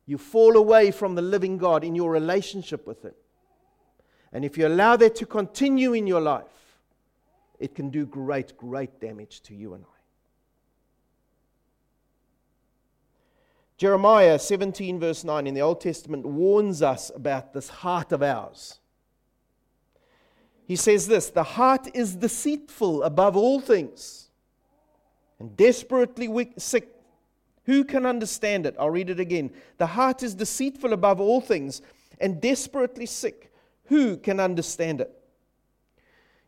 You 0.05 0.17
fall 0.17 0.55
away 0.55 0.91
from 0.91 1.15
the 1.15 1.21
living 1.21 1.57
God 1.57 1.83
in 1.83 1.93
your 1.93 2.09
relationship 2.09 2.87
with 2.87 3.03
Him. 3.03 3.15
And 4.37 4.45
if 4.45 4.55
you 4.55 4.67
allow 4.67 4.95
that 4.97 5.15
to 5.15 5.25
continue 5.25 5.93
in 5.93 6.05
your 6.05 6.21
life, 6.21 6.43
it 7.59 7.73
can 7.73 7.89
do 7.89 8.05
great, 8.05 8.55
great 8.55 9.01
damage 9.01 9.41
to 9.41 9.55
you 9.55 9.73
and 9.73 9.83
I. 9.83 9.97
Jeremiah 13.77 14.37
17, 14.37 14.99
verse 14.99 15.23
9 15.23 15.47
in 15.47 15.55
the 15.55 15.61
Old 15.61 15.81
Testament 15.81 16.23
warns 16.23 16.83
us 16.83 17.11
about 17.15 17.51
this 17.51 17.67
heart 17.67 18.11
of 18.11 18.21
ours. 18.21 18.77
He 20.67 20.75
says 20.75 21.07
this 21.07 21.31
The 21.31 21.41
heart 21.41 21.87
is 21.95 22.15
deceitful 22.15 23.01
above 23.01 23.35
all 23.35 23.59
things 23.59 24.29
and 25.39 25.57
desperately 25.57 26.29
sick. 26.59 26.89
Who 27.65 27.83
can 27.83 28.05
understand 28.05 28.67
it? 28.67 28.75
I'll 28.77 28.91
read 28.91 29.09
it 29.09 29.19
again. 29.19 29.49
The 29.79 29.87
heart 29.87 30.21
is 30.21 30.35
deceitful 30.35 30.93
above 30.93 31.19
all 31.19 31.41
things 31.41 31.81
and 32.21 32.39
desperately 32.39 33.07
sick. 33.07 33.51
Who 33.87 34.17
can 34.17 34.39
understand 34.39 35.01
it? 35.01 35.13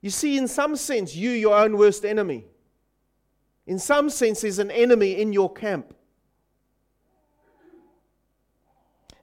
You 0.01 0.10
see, 0.10 0.38
in 0.38 0.48
some 0.48 0.75
sense, 0.75 1.15
you, 1.15 1.31
your 1.31 1.58
own 1.58 1.77
worst 1.77 2.05
enemy. 2.05 2.46
In 3.67 3.79
some 3.79 4.10
sense, 4.10 4.41
there's 4.41 4.60
an 4.60 4.72
enemy 4.72 5.19
in 5.19 5.34
your 5.34 5.51
camp. 5.51 5.93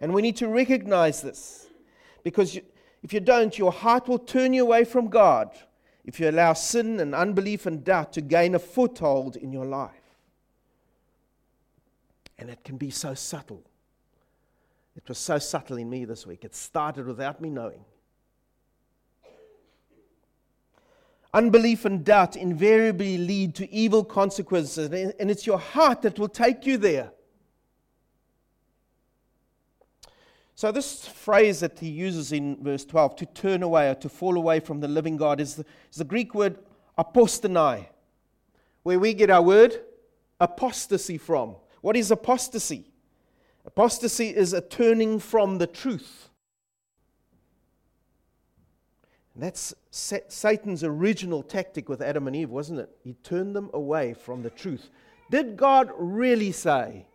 And 0.00 0.12
we 0.12 0.22
need 0.22 0.36
to 0.36 0.48
recognize 0.48 1.22
this 1.22 1.66
because 2.22 2.54
you, 2.54 2.62
if 3.02 3.12
you 3.12 3.20
don't, 3.20 3.56
your 3.56 3.72
heart 3.72 4.08
will 4.08 4.18
turn 4.18 4.52
you 4.52 4.62
away 4.62 4.84
from 4.84 5.08
God 5.08 5.50
if 6.04 6.20
you 6.20 6.28
allow 6.28 6.52
sin 6.52 7.00
and 7.00 7.14
unbelief 7.14 7.66
and 7.66 7.82
doubt 7.82 8.12
to 8.14 8.20
gain 8.20 8.54
a 8.54 8.58
foothold 8.58 9.36
in 9.36 9.52
your 9.52 9.64
life. 9.64 9.92
And 12.38 12.50
it 12.50 12.62
can 12.64 12.76
be 12.76 12.90
so 12.90 13.14
subtle. 13.14 13.62
It 14.96 15.08
was 15.08 15.18
so 15.18 15.38
subtle 15.38 15.78
in 15.78 15.88
me 15.88 16.04
this 16.04 16.26
week. 16.26 16.44
It 16.44 16.54
started 16.54 17.06
without 17.06 17.40
me 17.40 17.50
knowing. 17.50 17.84
Unbelief 21.36 21.84
and 21.84 22.02
doubt 22.02 22.34
invariably 22.34 23.18
lead 23.18 23.54
to 23.56 23.70
evil 23.70 24.02
consequences, 24.02 24.90
and 25.18 25.30
it's 25.30 25.46
your 25.46 25.58
heart 25.58 26.00
that 26.00 26.18
will 26.18 26.30
take 26.30 26.64
you 26.64 26.78
there. 26.78 27.12
So, 30.54 30.72
this 30.72 31.06
phrase 31.06 31.60
that 31.60 31.78
he 31.78 31.90
uses 31.90 32.32
in 32.32 32.56
verse 32.64 32.86
12, 32.86 33.16
to 33.16 33.26
turn 33.26 33.62
away 33.62 33.90
or 33.90 33.94
to 33.96 34.08
fall 34.08 34.38
away 34.38 34.60
from 34.60 34.80
the 34.80 34.88
living 34.88 35.18
God, 35.18 35.38
is 35.38 35.56
the, 35.56 35.66
is 35.90 35.98
the 35.98 36.04
Greek 36.04 36.34
word 36.34 36.58
apostanai, 36.98 37.86
where 38.82 38.98
we 38.98 39.12
get 39.12 39.28
our 39.28 39.42
word 39.42 39.78
apostasy 40.40 41.18
from. 41.18 41.56
What 41.82 41.96
is 41.96 42.10
apostasy? 42.10 42.86
Apostasy 43.66 44.34
is 44.34 44.54
a 44.54 44.62
turning 44.62 45.18
from 45.18 45.58
the 45.58 45.66
truth. 45.66 46.30
That's 49.38 49.74
Satan's 49.90 50.82
original 50.82 51.42
tactic 51.42 51.88
with 51.88 52.00
Adam 52.00 52.26
and 52.26 52.34
Eve, 52.34 52.50
wasn't 52.50 52.80
it? 52.80 52.90
He 53.04 53.12
turned 53.22 53.54
them 53.54 53.70
away 53.74 54.14
from 54.14 54.42
the 54.42 54.50
truth. 54.50 54.88
Did 55.30 55.56
God 55.56 55.90
really 55.98 56.52
say 56.52 57.06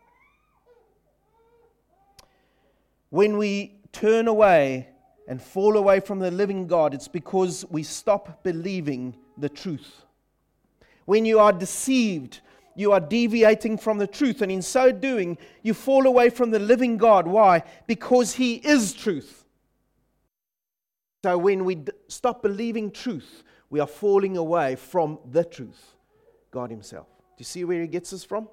when 3.09 3.37
we 3.37 3.79
turn 3.91 4.27
away 4.27 4.87
and 5.27 5.41
fall 5.41 5.77
away 5.77 5.99
from 5.99 6.19
the 6.19 6.31
living 6.31 6.67
God, 6.67 6.93
it's 6.93 7.07
because 7.07 7.65
we 7.69 7.83
stop 7.83 8.43
believing 8.43 9.15
the 9.37 9.49
truth. 9.49 10.03
When 11.05 11.25
you 11.25 11.39
are 11.39 11.53
deceived, 11.53 12.41
you 12.75 12.91
are 12.91 12.99
deviating 12.99 13.77
from 13.77 13.97
the 13.97 14.07
truth, 14.07 14.41
and 14.41 14.51
in 14.51 14.61
so 14.61 14.91
doing, 14.91 15.37
you 15.61 15.73
fall 15.73 16.07
away 16.07 16.29
from 16.29 16.51
the 16.51 16.59
living 16.59 16.97
God. 16.97 17.27
Why? 17.27 17.63
Because 17.87 18.33
He 18.33 18.55
is 18.55 18.93
truth. 18.93 19.40
So 21.23 21.37
when 21.37 21.65
we 21.65 21.75
d- 21.75 21.91
stop 22.07 22.41
believing 22.41 22.91
truth, 22.91 23.43
we 23.69 23.79
are 23.79 23.87
falling 23.87 24.37
away 24.37 24.75
from 24.75 25.19
the 25.31 25.43
truth, 25.43 25.95
God 26.49 26.71
Himself. 26.71 27.07
Do 27.07 27.35
you 27.41 27.45
see 27.45 27.63
where 27.63 27.81
He 27.81 27.87
gets 27.87 28.11
us 28.11 28.23
from? 28.23 28.49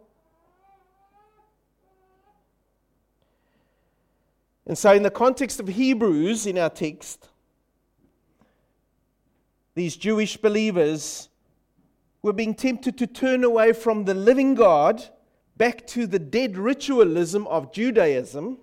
And 4.66 4.76
so, 4.76 4.92
in 4.92 5.02
the 5.02 5.10
context 5.10 5.60
of 5.60 5.68
Hebrews 5.68 6.46
in 6.46 6.58
our 6.58 6.68
text, 6.68 7.30
these 9.74 9.96
Jewish 9.96 10.36
believers 10.36 11.30
were 12.20 12.34
being 12.34 12.54
tempted 12.54 12.98
to 12.98 13.06
turn 13.06 13.44
away 13.44 13.72
from 13.72 14.04
the 14.04 14.12
living 14.12 14.54
God 14.54 15.02
back 15.56 15.86
to 15.88 16.06
the 16.06 16.18
dead 16.18 16.58
ritualism 16.58 17.46
of 17.46 17.72
Judaism. 17.72 18.58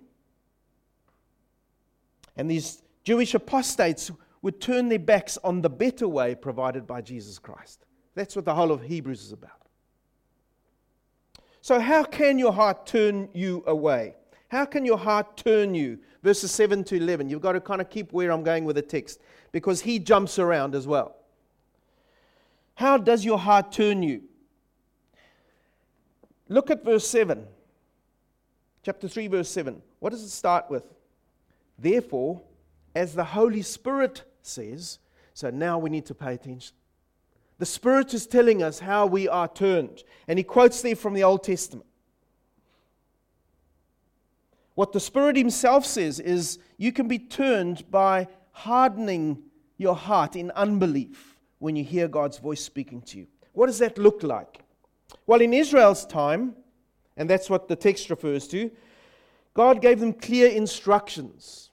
And 2.38 2.51
these 2.51 2.83
Jewish 3.05 3.35
apostates 3.35 4.12
would 4.41 4.59
turn 4.59 4.89
their 4.89 5.00
backs 5.00 5.38
on 5.43 5.62
the 5.62 5.69
better 5.69 6.07
way 6.07 6.35
provided 6.35 6.85
by 6.85 7.01
Jesus 7.01 7.39
Christ. 7.39 7.85
That's 8.15 8.35
what 8.35 8.45
the 8.45 8.53
whole 8.53 8.71
of 8.71 8.81
Hebrews 8.81 9.24
is 9.24 9.31
about. 9.31 9.62
So, 11.62 11.79
how 11.79 12.03
can 12.03 12.38
your 12.38 12.51
heart 12.51 12.85
turn 12.85 13.29
you 13.33 13.63
away? 13.67 14.15
How 14.50 14.65
can 14.65 14.85
your 14.85 14.97
heart 14.97 15.38
turn 15.38 15.74
you? 15.75 16.00
Verses 16.24 16.51
7 16.51 16.83
to 16.85 16.95
11. 16.95 17.29
You've 17.29 17.41
got 17.41 17.53
to 17.53 17.62
kind 17.62 17.79
of 17.79 17.89
keep 17.89 18.12
where 18.12 18.31
I'm 18.31 18.43
going 18.43 18.65
with 18.65 18.75
the 18.75 18.81
text 18.81 19.19
because 19.51 19.81
he 19.81 20.00
jumps 20.00 20.39
around 20.39 20.74
as 20.74 20.88
well. 20.88 21.15
How 22.74 22.97
does 22.97 23.24
your 23.24 23.38
heart 23.38 23.71
turn 23.71 24.01
you? 24.01 24.24
Look 26.50 26.71
at 26.71 26.83
verse 26.83 27.07
7. 27.07 27.45
Chapter 28.83 29.07
3, 29.07 29.27
verse 29.27 29.50
7. 29.50 29.81
What 30.00 30.12
does 30.12 30.24
it 30.24 30.29
start 30.29 30.69
with? 30.69 30.83
Therefore, 31.77 32.41
as 32.95 33.13
the 33.13 33.23
Holy 33.23 33.61
Spirit 33.61 34.23
says, 34.41 34.99
so 35.33 35.49
now 35.49 35.77
we 35.77 35.89
need 35.89 36.05
to 36.05 36.15
pay 36.15 36.33
attention. 36.33 36.75
The 37.57 37.65
Spirit 37.65 38.13
is 38.13 38.25
telling 38.25 38.63
us 38.63 38.79
how 38.79 39.05
we 39.05 39.27
are 39.27 39.47
turned. 39.47 40.03
And 40.27 40.39
he 40.39 40.43
quotes 40.43 40.81
there 40.81 40.95
from 40.95 41.13
the 41.13 41.23
Old 41.23 41.43
Testament. 41.43 41.85
What 44.75 44.91
the 44.91 44.99
Spirit 44.99 45.37
Himself 45.37 45.85
says 45.85 46.19
is 46.19 46.59
you 46.77 46.91
can 46.91 47.07
be 47.07 47.19
turned 47.19 47.89
by 47.89 48.27
hardening 48.51 49.43
your 49.77 49.95
heart 49.95 50.35
in 50.35 50.51
unbelief 50.51 51.37
when 51.59 51.75
you 51.77 51.83
hear 51.83 52.09
God's 52.09 52.39
voice 52.39 52.63
speaking 52.63 53.01
to 53.03 53.19
you. 53.19 53.27
What 53.53 53.67
does 53.67 53.79
that 53.79 53.97
look 53.97 54.21
like? 54.21 54.59
Well, 55.27 55.39
in 55.39 55.53
Israel's 55.53 56.05
time, 56.05 56.55
and 57.15 57.29
that's 57.29 57.49
what 57.49 57.69
the 57.69 57.75
text 57.77 58.09
refers 58.09 58.49
to, 58.49 58.69
God 59.53 59.81
gave 59.81 60.01
them 60.01 60.11
clear 60.11 60.49
instructions 60.49 61.69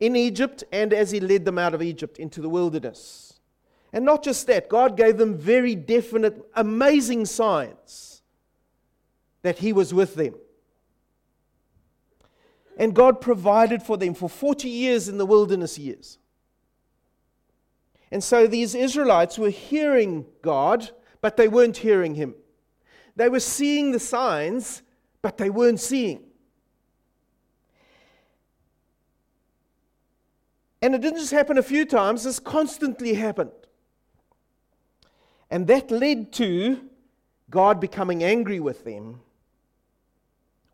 in 0.00 0.16
Egypt 0.16 0.64
and 0.72 0.92
as 0.92 1.10
He 1.10 1.20
led 1.20 1.44
them 1.44 1.58
out 1.58 1.74
of 1.74 1.82
Egypt 1.82 2.18
into 2.18 2.40
the 2.40 2.48
wilderness. 2.48 3.40
And 3.92 4.04
not 4.04 4.22
just 4.22 4.46
that, 4.48 4.68
God 4.68 4.96
gave 4.96 5.16
them 5.16 5.36
very 5.36 5.74
definite, 5.74 6.44
amazing 6.54 7.26
signs 7.26 8.22
that 9.42 9.58
He 9.58 9.72
was 9.72 9.94
with 9.94 10.14
them. 10.16 10.34
And 12.76 12.94
God 12.94 13.20
provided 13.20 13.82
for 13.82 13.96
them 13.96 14.12
for 14.12 14.28
40 14.28 14.68
years 14.68 15.08
in 15.08 15.16
the 15.16 15.24
wilderness 15.24 15.78
years. 15.78 16.18
And 18.10 18.22
so 18.22 18.46
these 18.46 18.74
Israelites 18.74 19.38
were 19.38 19.50
hearing 19.50 20.26
God, 20.42 20.90
but 21.20 21.36
they 21.36 21.48
weren't 21.48 21.78
hearing 21.78 22.14
Him. 22.14 22.34
They 23.16 23.28
were 23.28 23.40
seeing 23.40 23.92
the 23.92 23.98
signs, 23.98 24.82
but 25.22 25.38
they 25.38 25.48
weren't 25.48 25.80
seeing. 25.80 26.25
And 30.86 30.94
it 30.94 31.00
didn't 31.00 31.18
just 31.18 31.32
happen 31.32 31.58
a 31.58 31.64
few 31.64 31.84
times, 31.84 32.22
this 32.22 32.38
constantly 32.38 33.14
happened. 33.14 33.50
And 35.50 35.66
that 35.66 35.90
led 35.90 36.32
to 36.34 36.80
God 37.50 37.80
becoming 37.80 38.22
angry 38.22 38.60
with 38.60 38.84
them. 38.84 39.18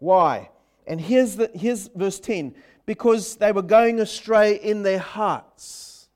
Why? 0.00 0.50
And 0.86 1.00
here's, 1.00 1.36
the, 1.36 1.50
here's 1.54 1.88
verse 1.88 2.20
10 2.20 2.54
because 2.84 3.36
they 3.36 3.52
were 3.52 3.62
going 3.62 4.00
astray 4.00 4.56
in 4.56 4.82
their 4.82 4.98
hearts. 4.98 6.10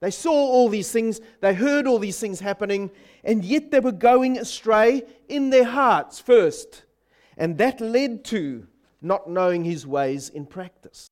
They 0.00 0.10
saw 0.10 0.30
all 0.30 0.68
these 0.68 0.92
things, 0.92 1.18
they 1.40 1.54
heard 1.54 1.86
all 1.86 1.98
these 1.98 2.20
things 2.20 2.40
happening, 2.40 2.90
and 3.24 3.42
yet 3.42 3.70
they 3.70 3.80
were 3.80 3.92
going 3.92 4.36
astray 4.36 5.04
in 5.26 5.48
their 5.48 5.64
hearts 5.64 6.20
first. 6.20 6.82
And 7.38 7.56
that 7.56 7.80
led 7.80 8.26
to 8.26 8.66
not 9.00 9.30
knowing 9.30 9.64
his 9.64 9.86
ways 9.86 10.28
in 10.28 10.44
practice, 10.44 11.08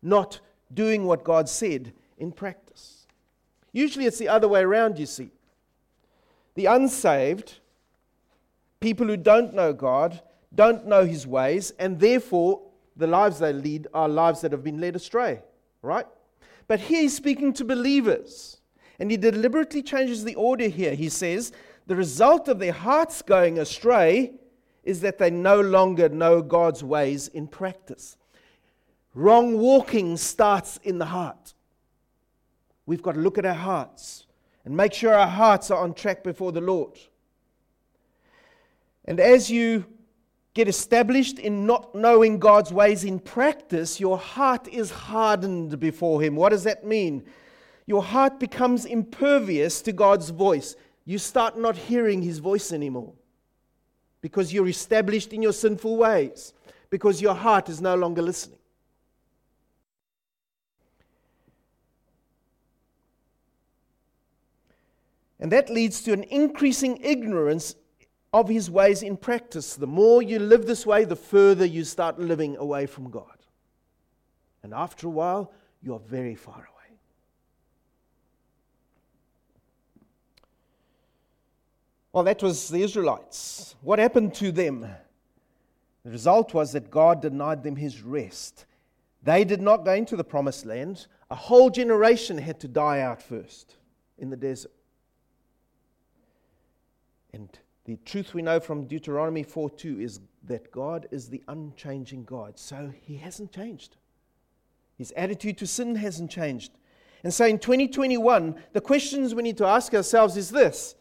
not 0.00 0.40
doing 0.72 1.04
what 1.04 1.24
God 1.24 1.48
said 1.48 1.92
in 2.18 2.32
practice. 2.32 3.06
Usually 3.72 4.06
it's 4.06 4.18
the 4.18 4.28
other 4.28 4.48
way 4.48 4.60
around, 4.60 4.98
you 4.98 5.06
see. 5.06 5.30
The 6.54 6.66
unsaved, 6.66 7.58
people 8.80 9.06
who 9.06 9.16
don't 9.16 9.54
know 9.54 9.72
God, 9.72 10.20
don't 10.54 10.86
know 10.86 11.04
his 11.04 11.26
ways, 11.26 11.72
and 11.78 12.00
therefore 12.00 12.62
the 12.96 13.06
lives 13.06 13.38
they 13.38 13.52
lead 13.52 13.86
are 13.94 14.08
lives 14.08 14.40
that 14.40 14.52
have 14.52 14.64
been 14.64 14.80
led 14.80 14.96
astray, 14.96 15.42
right? 15.82 16.06
But 16.66 16.80
here 16.80 17.02
he's 17.02 17.16
speaking 17.16 17.52
to 17.54 17.64
believers, 17.64 18.60
and 18.98 19.10
he 19.10 19.16
deliberately 19.16 19.82
changes 19.82 20.24
the 20.24 20.34
order 20.34 20.68
here. 20.68 20.94
He 20.94 21.08
says, 21.08 21.52
The 21.86 21.96
result 21.96 22.48
of 22.48 22.58
their 22.58 22.72
hearts 22.72 23.22
going 23.22 23.58
astray 23.58 24.32
is 24.84 25.00
that 25.00 25.18
they 25.18 25.30
no 25.30 25.60
longer 25.60 26.08
know 26.08 26.42
God's 26.42 26.82
ways 26.82 27.28
in 27.28 27.46
practice. 27.46 28.16
Wrong 29.14 29.58
walking 29.58 30.16
starts 30.16 30.78
in 30.82 30.98
the 30.98 31.06
heart. 31.06 31.54
We've 32.86 33.02
got 33.02 33.12
to 33.12 33.20
look 33.20 33.38
at 33.38 33.46
our 33.46 33.54
hearts 33.54 34.26
and 34.64 34.76
make 34.76 34.92
sure 34.92 35.12
our 35.12 35.26
hearts 35.26 35.70
are 35.70 35.82
on 35.82 35.94
track 35.94 36.22
before 36.22 36.52
the 36.52 36.60
Lord. 36.60 36.98
And 39.04 39.18
as 39.18 39.50
you 39.50 39.84
get 40.54 40.68
established 40.68 41.38
in 41.38 41.66
not 41.66 41.94
knowing 41.94 42.38
God's 42.38 42.72
ways 42.72 43.04
in 43.04 43.18
practice, 43.18 43.98
your 43.98 44.18
heart 44.18 44.68
is 44.68 44.90
hardened 44.90 45.80
before 45.80 46.22
Him. 46.22 46.36
What 46.36 46.50
does 46.50 46.64
that 46.64 46.84
mean? 46.84 47.24
Your 47.86 48.02
heart 48.02 48.38
becomes 48.38 48.84
impervious 48.84 49.82
to 49.82 49.92
God's 49.92 50.30
voice. 50.30 50.76
You 51.04 51.18
start 51.18 51.58
not 51.58 51.76
hearing 51.76 52.22
His 52.22 52.38
voice 52.38 52.72
anymore 52.72 53.12
because 54.20 54.52
you're 54.52 54.68
established 54.68 55.32
in 55.32 55.42
your 55.42 55.52
sinful 55.52 55.96
ways, 55.96 56.52
because 56.90 57.20
your 57.20 57.34
heart 57.34 57.68
is 57.68 57.80
no 57.80 57.96
longer 57.96 58.22
listening. 58.22 58.59
And 65.40 65.50
that 65.52 65.70
leads 65.70 66.02
to 66.02 66.12
an 66.12 66.24
increasing 66.24 66.98
ignorance 67.02 67.74
of 68.32 68.48
his 68.48 68.70
ways 68.70 69.02
in 69.02 69.16
practice. 69.16 69.74
The 69.74 69.86
more 69.86 70.22
you 70.22 70.38
live 70.38 70.66
this 70.66 70.86
way, 70.86 71.04
the 71.04 71.16
further 71.16 71.64
you 71.64 71.82
start 71.82 72.18
living 72.18 72.56
away 72.58 72.86
from 72.86 73.10
God. 73.10 73.24
And 74.62 74.74
after 74.74 75.06
a 75.06 75.10
while, 75.10 75.52
you're 75.82 75.98
very 75.98 76.34
far 76.34 76.54
away. 76.54 76.66
Well, 82.12 82.24
that 82.24 82.42
was 82.42 82.68
the 82.68 82.82
Israelites. 82.82 83.76
What 83.80 83.98
happened 83.98 84.34
to 84.34 84.52
them? 84.52 84.86
The 86.04 86.10
result 86.10 86.52
was 86.52 86.72
that 86.72 86.90
God 86.90 87.22
denied 87.22 87.62
them 87.62 87.76
his 87.76 88.02
rest. 88.02 88.66
They 89.22 89.44
did 89.44 89.60
not 89.60 89.84
go 89.84 89.92
into 89.92 90.16
the 90.16 90.24
promised 90.24 90.66
land. 90.66 91.06
A 91.30 91.34
whole 91.34 91.70
generation 91.70 92.36
had 92.36 92.60
to 92.60 92.68
die 92.68 93.00
out 93.00 93.22
first 93.22 93.76
in 94.18 94.28
the 94.30 94.36
desert. 94.36 94.72
And 97.32 97.48
the 97.84 97.96
truth 98.04 98.34
we 98.34 98.42
know 98.42 98.60
from 98.60 98.86
Deuteronomy 98.86 99.42
4 99.42 99.70
2 99.70 100.00
is 100.00 100.20
that 100.44 100.70
God 100.70 101.08
is 101.10 101.28
the 101.28 101.42
unchanging 101.48 102.24
God. 102.24 102.58
So 102.58 102.92
he 103.02 103.16
hasn't 103.16 103.52
changed. 103.52 103.96
His 104.96 105.12
attitude 105.16 105.58
to 105.58 105.66
sin 105.66 105.96
hasn't 105.96 106.30
changed. 106.30 106.72
And 107.22 107.32
so 107.32 107.44
in 107.44 107.58
2021, 107.58 108.54
the 108.72 108.80
questions 108.80 109.34
we 109.34 109.42
need 109.42 109.58
to 109.58 109.66
ask 109.66 109.94
ourselves 109.94 110.36
is 110.36 110.50
this 110.50 110.94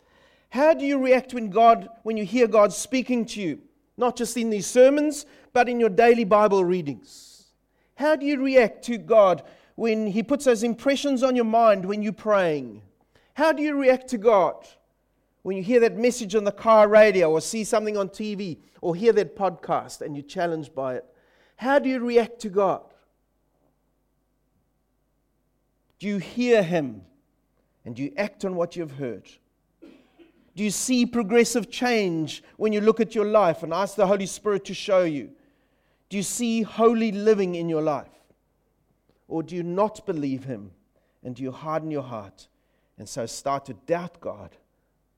How 0.50 0.74
do 0.74 0.86
you 0.86 0.98
react 0.98 1.34
when 1.34 1.50
God, 1.50 1.90
when 2.04 2.18
you 2.18 2.26
hear 2.26 2.48
God 2.48 2.74
speaking 2.74 3.26
to 3.28 3.42
you? 3.42 3.60
Not 3.98 4.16
just 4.16 4.38
in 4.38 4.50
these 4.50 4.68
sermons, 4.68 5.26
but 5.52 5.68
in 5.68 5.80
your 5.80 5.90
daily 5.90 6.24
Bible 6.24 6.64
readings. 6.64 7.48
How 7.96 8.16
do 8.16 8.26
you 8.26 8.42
react 8.42 8.86
to 8.86 8.98
God 8.98 9.44
when 9.76 10.08
He 10.08 10.24
puts 10.24 10.46
those 10.46 10.64
impressions 10.64 11.22
on 11.22 11.36
your 11.36 11.46
mind 11.46 11.84
when 11.84 12.02
you're 12.02 12.14
praying? 12.14 12.82
How 13.34 13.52
do 13.52 13.62
you 13.62 13.76
react 13.76 14.08
to 14.10 14.18
God? 14.18 14.66
When 15.44 15.56
you 15.58 15.64
hear 15.64 15.80
that 15.80 15.98
message 15.98 16.36
on 16.36 16.44
the 16.44 16.52
car 16.52 16.88
radio 16.88 17.32
or 17.32 17.42
see 17.42 17.64
something 17.64 17.98
on 17.98 18.10
TV 18.10 18.58
or 18.82 18.96
hear 18.96 19.14
that 19.14 19.36
podcast 19.36 20.02
and 20.02 20.16
you're 20.16 20.26
challenged 20.26 20.76
by 20.76 20.96
it, 20.96 21.06
how 21.56 21.80
do 21.80 21.90
you 21.90 22.00
react 22.00 22.40
to 22.40 22.50
God? 22.50 22.84
Do 26.00 26.08
you 26.08 26.18
hear 26.18 26.64
Him 26.64 27.02
and 27.86 27.96
do 27.96 28.04
you 28.04 28.14
act 28.18 28.46
on 28.46 28.56
what 28.56 28.76
you've 28.76 28.92
heard? 28.92 29.30
Do 30.56 30.64
you 30.64 30.72
see 30.72 31.06
progressive 31.06 31.70
change 31.70 32.44
when 32.58 32.74
you 32.74 32.82
look 32.82 33.00
at 33.00 33.16
your 33.16 33.26
life 33.26 33.64
and 33.64 33.74
ask 33.74 33.96
the 33.96 34.08
Holy 34.08 34.26
Spirit 34.26 34.66
to 34.66 34.74
show 34.74 35.04
you? 35.04 35.32
Do 36.10 36.18
you 36.18 36.24
see 36.24 36.64
holy 36.64 37.12
living 37.12 37.56
in 37.56 37.70
your 37.70 37.82
life? 37.82 38.08
Or 39.28 39.44
do 39.44 39.56
you 39.56 39.64
not 39.64 40.06
believe 40.06 40.44
Him 40.44 40.72
and 41.24 41.36
do 41.36 41.44
you 41.44 41.52
harden 41.52 41.92
your 41.92 42.04
heart 42.04 42.48
and 42.98 43.08
so 43.08 43.26
start 43.26 43.66
to 43.66 43.74
doubt 43.74 44.20
God? 44.20 44.58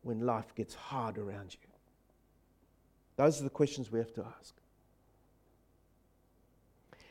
When 0.04 0.26
life 0.26 0.54
gets 0.56 0.74
hard 0.74 1.18
around 1.18 1.54
you? 1.54 1.60
Those 3.18 3.40
are 3.40 3.44
the 3.44 3.50
questions 3.50 3.92
we 3.92 4.00
have 4.00 4.14
to 4.14 4.26
ask. 4.40 4.56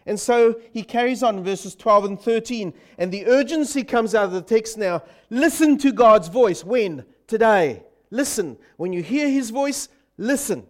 And 0.07 0.19
so 0.19 0.59
he 0.73 0.83
carries 0.83 1.23
on 1.23 1.45
verses 1.45 1.75
12 1.75 2.05
and 2.05 2.21
13. 2.21 2.73
And 2.99 3.13
the 3.13 3.27
urgency 3.27 3.85
comes 3.85 4.15
out 4.15 4.25
of 4.25 4.33
the 4.33 4.43
text 4.43 4.79
now. 4.79 5.03
Listen 5.29 5.79
to 5.79 5.93
God's 5.93 6.29
voice. 6.29 6.65
When? 6.65 7.05
Today. 7.27 7.85
Listen. 8.11 8.57
When 8.77 8.93
you 8.93 9.03
hear 9.03 9.29
his 9.29 9.51
voice, 9.51 9.89
listen. 10.17 10.67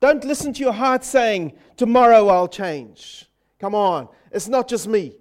Don't 0.00 0.24
listen 0.24 0.52
to 0.54 0.60
your 0.60 0.72
heart 0.72 1.04
saying, 1.04 1.52
Tomorrow 1.76 2.28
I'll 2.28 2.48
change. 2.48 3.26
Come 3.58 3.74
on. 3.74 4.08
It's 4.32 4.48
not 4.48 4.68
just 4.68 4.88
me. 4.88 5.16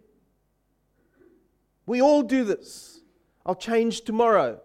We 1.85 2.01
all 2.01 2.23
do 2.23 2.43
this. 2.43 3.01
I'll 3.45 3.55
change 3.55 4.01
tomorrow. 4.01 4.59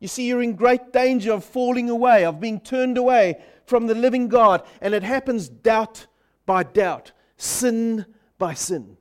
You 0.00 0.08
see, 0.08 0.26
you're 0.26 0.42
in 0.42 0.54
great 0.54 0.92
danger 0.92 1.32
of 1.32 1.44
falling 1.44 1.90
away, 1.90 2.24
of 2.24 2.40
being 2.40 2.60
turned 2.60 2.96
away 2.96 3.42
from 3.66 3.86
the 3.86 3.94
living 3.94 4.28
God. 4.28 4.62
And 4.80 4.94
it 4.94 5.02
happens 5.02 5.48
doubt 5.48 6.06
by 6.46 6.62
doubt, 6.62 7.12
sin 7.36 8.06
by 8.38 8.54
sin. 8.54 8.96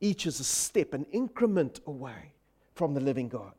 Each 0.00 0.26
is 0.26 0.40
a 0.40 0.44
step, 0.44 0.94
an 0.94 1.06
increment 1.12 1.80
away 1.86 2.32
from 2.74 2.94
the 2.94 3.00
living 3.00 3.28
God. 3.28 3.54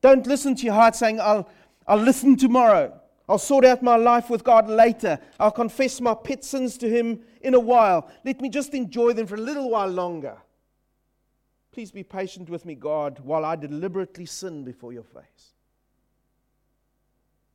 Don't 0.00 0.26
listen 0.26 0.56
to 0.56 0.64
your 0.64 0.74
heart 0.74 0.96
saying, 0.96 1.20
I'll, 1.20 1.48
I'll 1.86 1.98
listen 1.98 2.36
tomorrow. 2.36 2.98
I'll 3.28 3.38
sort 3.38 3.64
out 3.64 3.82
my 3.82 3.96
life 3.96 4.30
with 4.30 4.42
God 4.42 4.68
later. 4.68 5.18
I'll 5.38 5.52
confess 5.52 6.00
my 6.00 6.14
pet 6.14 6.44
sins 6.44 6.76
to 6.78 6.88
Him 6.88 7.20
in 7.40 7.54
a 7.54 7.60
while. 7.60 8.10
Let 8.24 8.40
me 8.40 8.48
just 8.48 8.74
enjoy 8.74 9.12
them 9.12 9.26
for 9.26 9.36
a 9.36 9.40
little 9.40 9.70
while 9.70 9.88
longer. 9.88 10.38
Please 11.72 11.90
be 11.90 12.02
patient 12.02 12.50
with 12.50 12.66
me, 12.66 12.74
God, 12.74 13.18
while 13.20 13.46
I 13.46 13.56
deliberately 13.56 14.26
sin 14.26 14.62
before 14.62 14.92
your 14.92 15.04
face. 15.04 15.54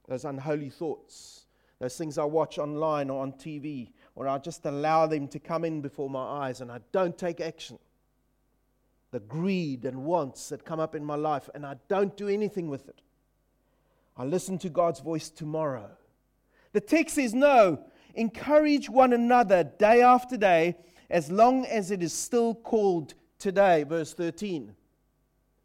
Those 0.08 0.26
unholy 0.26 0.72
thoughts, 0.72 1.46
those 1.80 1.96
things 1.98 2.18
I 2.18 2.24
watch 2.24 2.58
online 2.58 3.12
or 3.12 3.22
on 3.22 3.34
TV, 3.34 3.92
or 4.16 4.28
I 4.28 4.40
just 4.40 4.66
allow 4.66 5.06
them 5.06 5.28
to 5.28 5.40
come 5.40 5.64
in 5.64 5.82
before 5.82 6.10
my 6.10 6.48
eyes 6.48 6.62
and 6.62 6.72
I 6.72 6.80
don't 6.92 7.16
take 7.18 7.40
action. 7.40 7.78
The 9.12 9.20
greed 9.20 9.86
and 9.86 10.04
wants 10.04 10.50
that 10.50 10.66
come 10.66 10.80
up 10.80 10.96
in 10.96 11.06
my 11.06 11.16
life 11.16 11.50
and 11.54 11.66
I 11.66 11.76
don't 11.88 12.18
do 12.18 12.28
anything 12.28 12.70
with 12.70 12.90
it. 12.90 13.02
I 14.18 14.26
listen 14.26 14.58
to 14.60 14.70
God's 14.70 15.00
voice 15.00 15.30
tomorrow. 15.30 15.92
The 16.74 16.82
text 16.82 17.16
says, 17.16 17.36
No, 17.36 17.86
encourage 18.16 18.90
one 18.90 19.14
another 19.14 19.64
day 19.64 20.02
after 20.02 20.38
day 20.38 20.76
as 21.10 21.32
long 21.32 21.66
as 21.66 21.92
it 21.92 22.02
is 22.02 22.14
still 22.14 22.56
called 22.56 23.14
today. 23.40 23.84
Verse 23.84 24.14
13. 24.14 24.76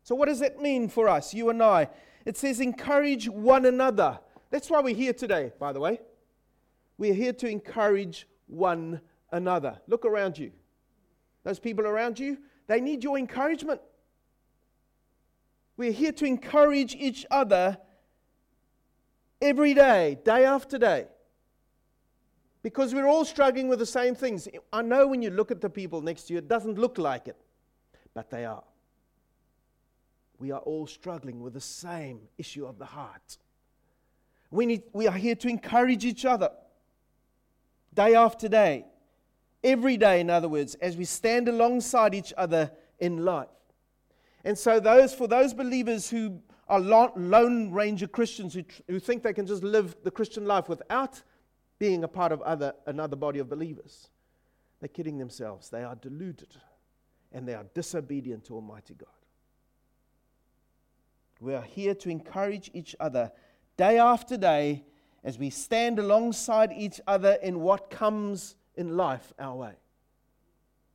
So, 0.03 0.15
what 0.15 0.29
does 0.29 0.41
that 0.41 0.61
mean 0.61 0.89
for 0.89 1.09
us, 1.09 1.33
you 1.33 1.51
and 1.51 1.63
I? 1.63 1.89
It 2.25 2.37
says, 2.37 2.61
encourage 2.61 3.29
one 3.29 3.67
another. 3.67 4.19
That's 4.51 4.71
why 4.71 4.81
we're 4.81 4.95
here 4.95 5.13
today, 5.13 5.53
by 5.59 5.73
the 5.73 5.81
way. 5.81 6.01
We're 6.99 7.15
here 7.15 7.33
to 7.35 7.49
encourage 7.49 8.29
one 8.47 9.01
another. 9.31 9.81
Look 9.89 10.05
around 10.05 10.39
you. 10.39 10.53
Those 11.45 11.59
people 11.59 11.87
around 11.87 12.19
you, 12.19 12.39
they 12.69 12.81
need 12.81 13.03
your 13.03 13.19
encouragement. 13.19 13.81
We're 15.77 15.93
here 15.93 16.13
to 16.13 16.25
encourage 16.25 16.95
each 16.95 17.27
other 17.31 17.79
every 19.41 19.75
day, 19.75 20.19
day 20.25 20.45
after 20.45 20.79
day. 20.79 21.07
Because 22.63 22.95
we're 22.95 23.09
all 23.09 23.25
struggling 23.25 23.67
with 23.67 23.81
the 23.81 23.87
same 23.87 24.15
things. 24.15 24.47
I 24.73 24.83
know 24.83 25.09
when 25.09 25.23
you 25.23 25.31
look 25.31 25.51
at 25.51 25.61
the 25.61 25.71
people 25.71 26.01
next 26.01 26.25
to 26.25 26.35
you, 26.35 26.39
it 26.39 26.47
doesn't 26.47 26.79
look 26.79 26.99
like 26.99 27.27
it, 27.27 27.37
but 28.15 28.31
they 28.31 28.45
are. 28.45 28.65
We 30.39 30.51
are 30.51 30.61
all 30.61 30.87
struggling 30.87 31.41
with 31.41 31.55
the 31.55 31.61
same 31.61 32.21
issue 32.37 32.67
of 32.67 32.79
the 32.79 32.85
heart. 32.85 33.39
We, 34.51 34.67
need, 34.67 34.83
we 34.93 35.07
are 35.07 35.17
here 35.17 35.37
to 35.37 35.49
encourage 35.49 36.05
each 36.05 36.25
other 36.25 36.51
day 37.95 38.15
after 38.15 38.49
day, 38.49 38.85
every 39.63 39.97
day, 39.97 40.21
in 40.21 40.31
other 40.31 40.49
words, 40.49 40.75
as 40.77 40.97
we 40.97 41.05
stand 41.05 41.49
alongside 41.49 42.15
each 42.15 42.33
other 42.37 42.71
in 42.99 43.25
life. 43.25 43.49
And 44.45 44.59
so, 44.59 44.81
those 44.81 45.15
for 45.15 45.29
those 45.29 45.55
believers 45.55 46.11
who 46.11 46.41
are 46.69 46.81
lone 46.81 47.71
ranger 47.71 48.07
Christians 48.07 48.55
who, 48.55 48.65
who 48.89 48.99
think 48.99 49.23
they 49.23 49.33
can 49.33 49.47
just 49.47 49.63
live 49.63 49.95
the 50.05 50.11
Christian 50.11 50.47
life 50.47 50.69
without 50.69 51.23
being 51.79 52.03
a 52.03 52.09
part 52.09 52.33
of 52.33 52.41
other, 52.43 52.75
another 52.87 53.17
body 53.17 53.39
of 53.39 53.49
believers, 53.49 54.09
they're 54.81 54.89
kidding 54.89 55.19
themselves. 55.19 55.69
They 55.69 55.85
are 55.85 55.95
deluded 55.95 56.57
and 57.33 57.47
they 57.47 57.55
are 57.55 57.67
disobedient 57.75 58.45
to 58.45 58.55
Almighty 58.55 58.95
God. 58.95 59.09
We 61.41 61.55
are 61.55 61.63
here 61.63 61.95
to 61.97 62.09
encourage 62.09 62.71
each 62.73 62.95
other 63.01 63.33
day 63.77 63.99
after 63.99 64.37
day 64.37 64.85
as 65.25 65.39
we 65.39 65.51
stand 65.51 65.99
alongside 65.99 66.73
each 66.73 67.01
other 67.07 67.39
in 67.43 67.61
what 67.61 67.91
comes 67.91 68.55
in 68.77 68.97
life 68.97 69.33
our 69.39 69.57
way. 69.57 69.73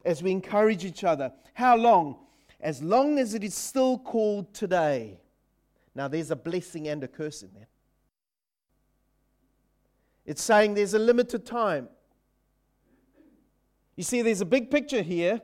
As 0.06 0.24
we 0.24 0.32
encourage 0.32 0.86
each 0.86 1.04
other. 1.04 1.34
How 1.54 1.76
long? 1.76 2.18
As 2.62 2.82
long 2.82 3.20
as 3.20 3.34
it 3.34 3.44
is 3.44 3.56
still 3.56 3.98
called 3.98 4.54
today. 4.54 5.20
Now, 5.96 6.08
there's 6.08 6.32
a 6.32 6.36
blessing 6.36 6.88
and 6.88 7.04
a 7.04 7.08
curse 7.08 7.42
in 7.42 7.50
there. 7.54 7.68
It's 10.26 10.42
saying 10.42 10.76
there's 10.76 10.94
a 10.94 11.00
limited 11.00 11.46
time. 11.46 11.90
You 13.96 14.04
see, 14.04 14.22
there's 14.22 14.42
a 14.42 14.46
big 14.46 14.70
picture 14.70 15.02
here. 15.02 15.42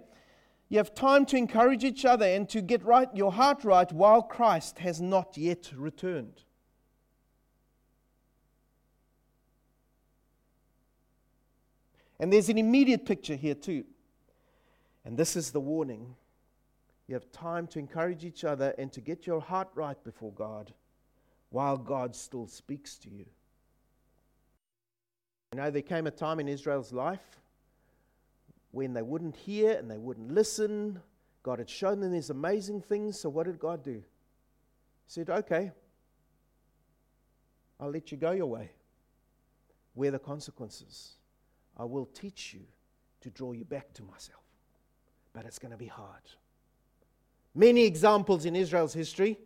You 0.73 0.79
have 0.79 0.95
time 0.95 1.27
to 1.27 1.37
encourage 1.37 1.83
each 1.83 2.03
other 2.03 2.25
and 2.25 2.49
to 2.49 2.59
get 2.59 2.83
right, 2.83 3.07
your 3.13 3.31
heart 3.31 3.63
right 3.63 3.93
while 3.93 4.23
Christ 4.23 4.79
has 4.79 4.99
not 4.99 5.37
yet 5.37 5.71
returned. 5.75 6.41
And 12.19 12.33
there's 12.33 12.49
an 12.49 12.57
immediate 12.57 13.05
picture 13.05 13.35
here, 13.35 13.53
too. 13.53 13.83
And 15.05 15.15
this 15.15 15.35
is 15.35 15.51
the 15.51 15.59
warning. 15.59 16.15
You 17.07 17.13
have 17.13 17.31
time 17.31 17.67
to 17.67 17.77
encourage 17.77 18.25
each 18.25 18.43
other 18.43 18.73
and 18.79 18.91
to 18.93 18.99
get 18.99 19.27
your 19.27 19.41
heart 19.41 19.69
right 19.75 20.03
before 20.03 20.31
God 20.31 20.73
while 21.51 21.77
God 21.77 22.15
still 22.15 22.47
speaks 22.47 22.97
to 22.97 23.11
you. 23.11 23.27
You 25.51 25.59
know, 25.61 25.69
there 25.69 25.83
came 25.83 26.07
a 26.07 26.11
time 26.11 26.39
in 26.39 26.47
Israel's 26.47 26.91
life 26.91 27.42
when 28.73 28.91
they 28.93 29.03
wouldn't 29.03 29.35
hear 29.35 29.73
and 29.73 29.89
they 29.89 29.99
wouldn't 29.99 30.33
listen. 30.33 30.99
God 31.43 31.59
had 31.59 31.69
shown 31.69 31.99
them 31.99 32.11
these 32.11 32.31
amazing 32.31 32.81
things, 32.81 33.19
so 33.19 33.29
what 33.29 33.45
did 33.45 33.59
God 33.59 33.83
do? 33.83 33.91
He 33.91 34.01
said, 35.07 35.29
Okay, 35.29 35.71
I'll 37.79 37.91
let 37.91 38.11
you 38.11 38.17
go 38.17 38.31
your 38.31 38.47
way. 38.47 38.71
Where 39.93 40.09
the 40.09 40.17
consequences? 40.17 41.13
I 41.77 41.85
will 41.85 42.07
teach 42.07 42.53
you 42.53 42.61
to 43.21 43.29
draw 43.29 43.51
you 43.51 43.63
back 43.63 43.93
to 43.93 44.03
myself. 44.03 44.41
But 45.33 45.45
it's 45.45 45.59
going 45.59 45.71
to 45.71 45.77
be 45.77 45.87
hard. 45.87 46.21
Many 47.53 47.85
examples 47.85 48.45
in 48.45 48.55
Israel's 48.55 48.93
history. 48.93 49.37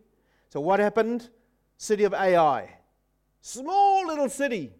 So, 0.48 0.60
what 0.60 0.80
happened? 0.80 1.28
City 1.76 2.04
of 2.04 2.14
Ai. 2.14 2.70
Small 3.42 4.06
little 4.06 4.30
city, 4.30 4.72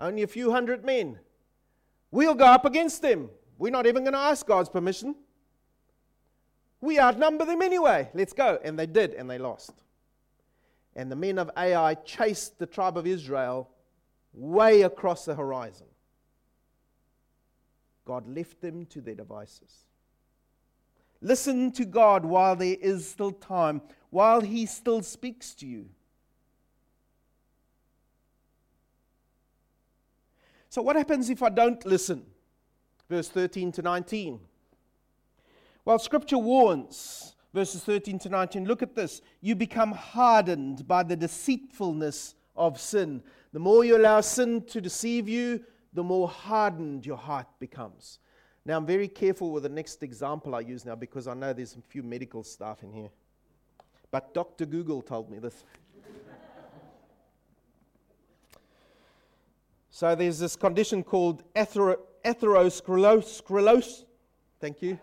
only 0.00 0.22
a 0.22 0.26
few 0.26 0.50
hundred 0.50 0.86
men. 0.86 1.18
We'll 2.10 2.34
go 2.34 2.46
up 2.46 2.64
against 2.64 3.02
them. 3.02 3.28
We're 3.58 3.72
not 3.72 3.86
even 3.86 4.04
going 4.04 4.14
to 4.14 4.18
ask 4.18 4.46
God's 4.46 4.68
permission. 4.68 5.16
We 6.80 7.00
outnumber 7.00 7.44
them 7.44 7.60
anyway. 7.60 8.08
Let's 8.14 8.32
go. 8.32 8.58
And 8.62 8.78
they 8.78 8.86
did, 8.86 9.14
and 9.14 9.28
they 9.28 9.38
lost. 9.38 9.72
And 10.94 11.10
the 11.10 11.16
men 11.16 11.38
of 11.38 11.50
Ai 11.56 11.94
chased 11.94 12.58
the 12.58 12.66
tribe 12.66 12.96
of 12.96 13.06
Israel 13.06 13.68
way 14.32 14.82
across 14.82 15.24
the 15.24 15.34
horizon. 15.34 15.86
God 18.04 18.28
left 18.28 18.60
them 18.60 18.86
to 18.86 19.00
their 19.00 19.16
devices. 19.16 19.84
Listen 21.20 21.72
to 21.72 21.84
God 21.84 22.24
while 22.24 22.54
there 22.54 22.76
is 22.80 23.08
still 23.08 23.32
time, 23.32 23.82
while 24.10 24.40
He 24.40 24.66
still 24.66 25.02
speaks 25.02 25.54
to 25.56 25.66
you. 25.66 25.86
So, 30.70 30.80
what 30.80 30.96
happens 30.96 31.28
if 31.28 31.42
I 31.42 31.48
don't 31.48 31.84
listen? 31.84 32.24
Verse 33.08 33.28
13 33.28 33.72
to 33.72 33.82
19. 33.82 34.40
Well, 35.84 35.98
Scripture 35.98 36.38
warns, 36.38 37.34
verses 37.54 37.82
13 37.82 38.18
to 38.20 38.28
19, 38.28 38.66
look 38.66 38.82
at 38.82 38.94
this. 38.94 39.22
You 39.40 39.54
become 39.54 39.92
hardened 39.92 40.86
by 40.86 41.02
the 41.02 41.16
deceitfulness 41.16 42.34
of 42.56 42.78
sin. 42.78 43.22
The 43.52 43.58
more 43.58 43.84
you 43.84 43.96
allow 43.96 44.20
sin 44.20 44.62
to 44.66 44.80
deceive 44.80 45.28
you, 45.28 45.64
the 45.94 46.02
more 46.04 46.28
hardened 46.28 47.06
your 47.06 47.16
heart 47.16 47.46
becomes. 47.58 48.18
Now, 48.66 48.76
I'm 48.76 48.84
very 48.84 49.08
careful 49.08 49.50
with 49.50 49.62
the 49.62 49.70
next 49.70 50.02
example 50.02 50.54
I 50.54 50.60
use 50.60 50.84
now 50.84 50.94
because 50.94 51.26
I 51.26 51.32
know 51.32 51.54
there's 51.54 51.74
a 51.74 51.80
few 51.88 52.02
medical 52.02 52.42
stuff 52.42 52.82
in 52.82 52.92
here. 52.92 53.08
But 54.10 54.34
Dr. 54.34 54.66
Google 54.66 55.00
told 55.00 55.30
me 55.30 55.38
this. 55.38 55.64
so 59.90 60.14
there's 60.14 60.38
this 60.38 60.54
condition 60.54 61.02
called 61.02 61.42
athero- 61.54 62.00
atherosclerosis. 62.24 64.04
Thank 64.60 64.82
you. 64.82 64.98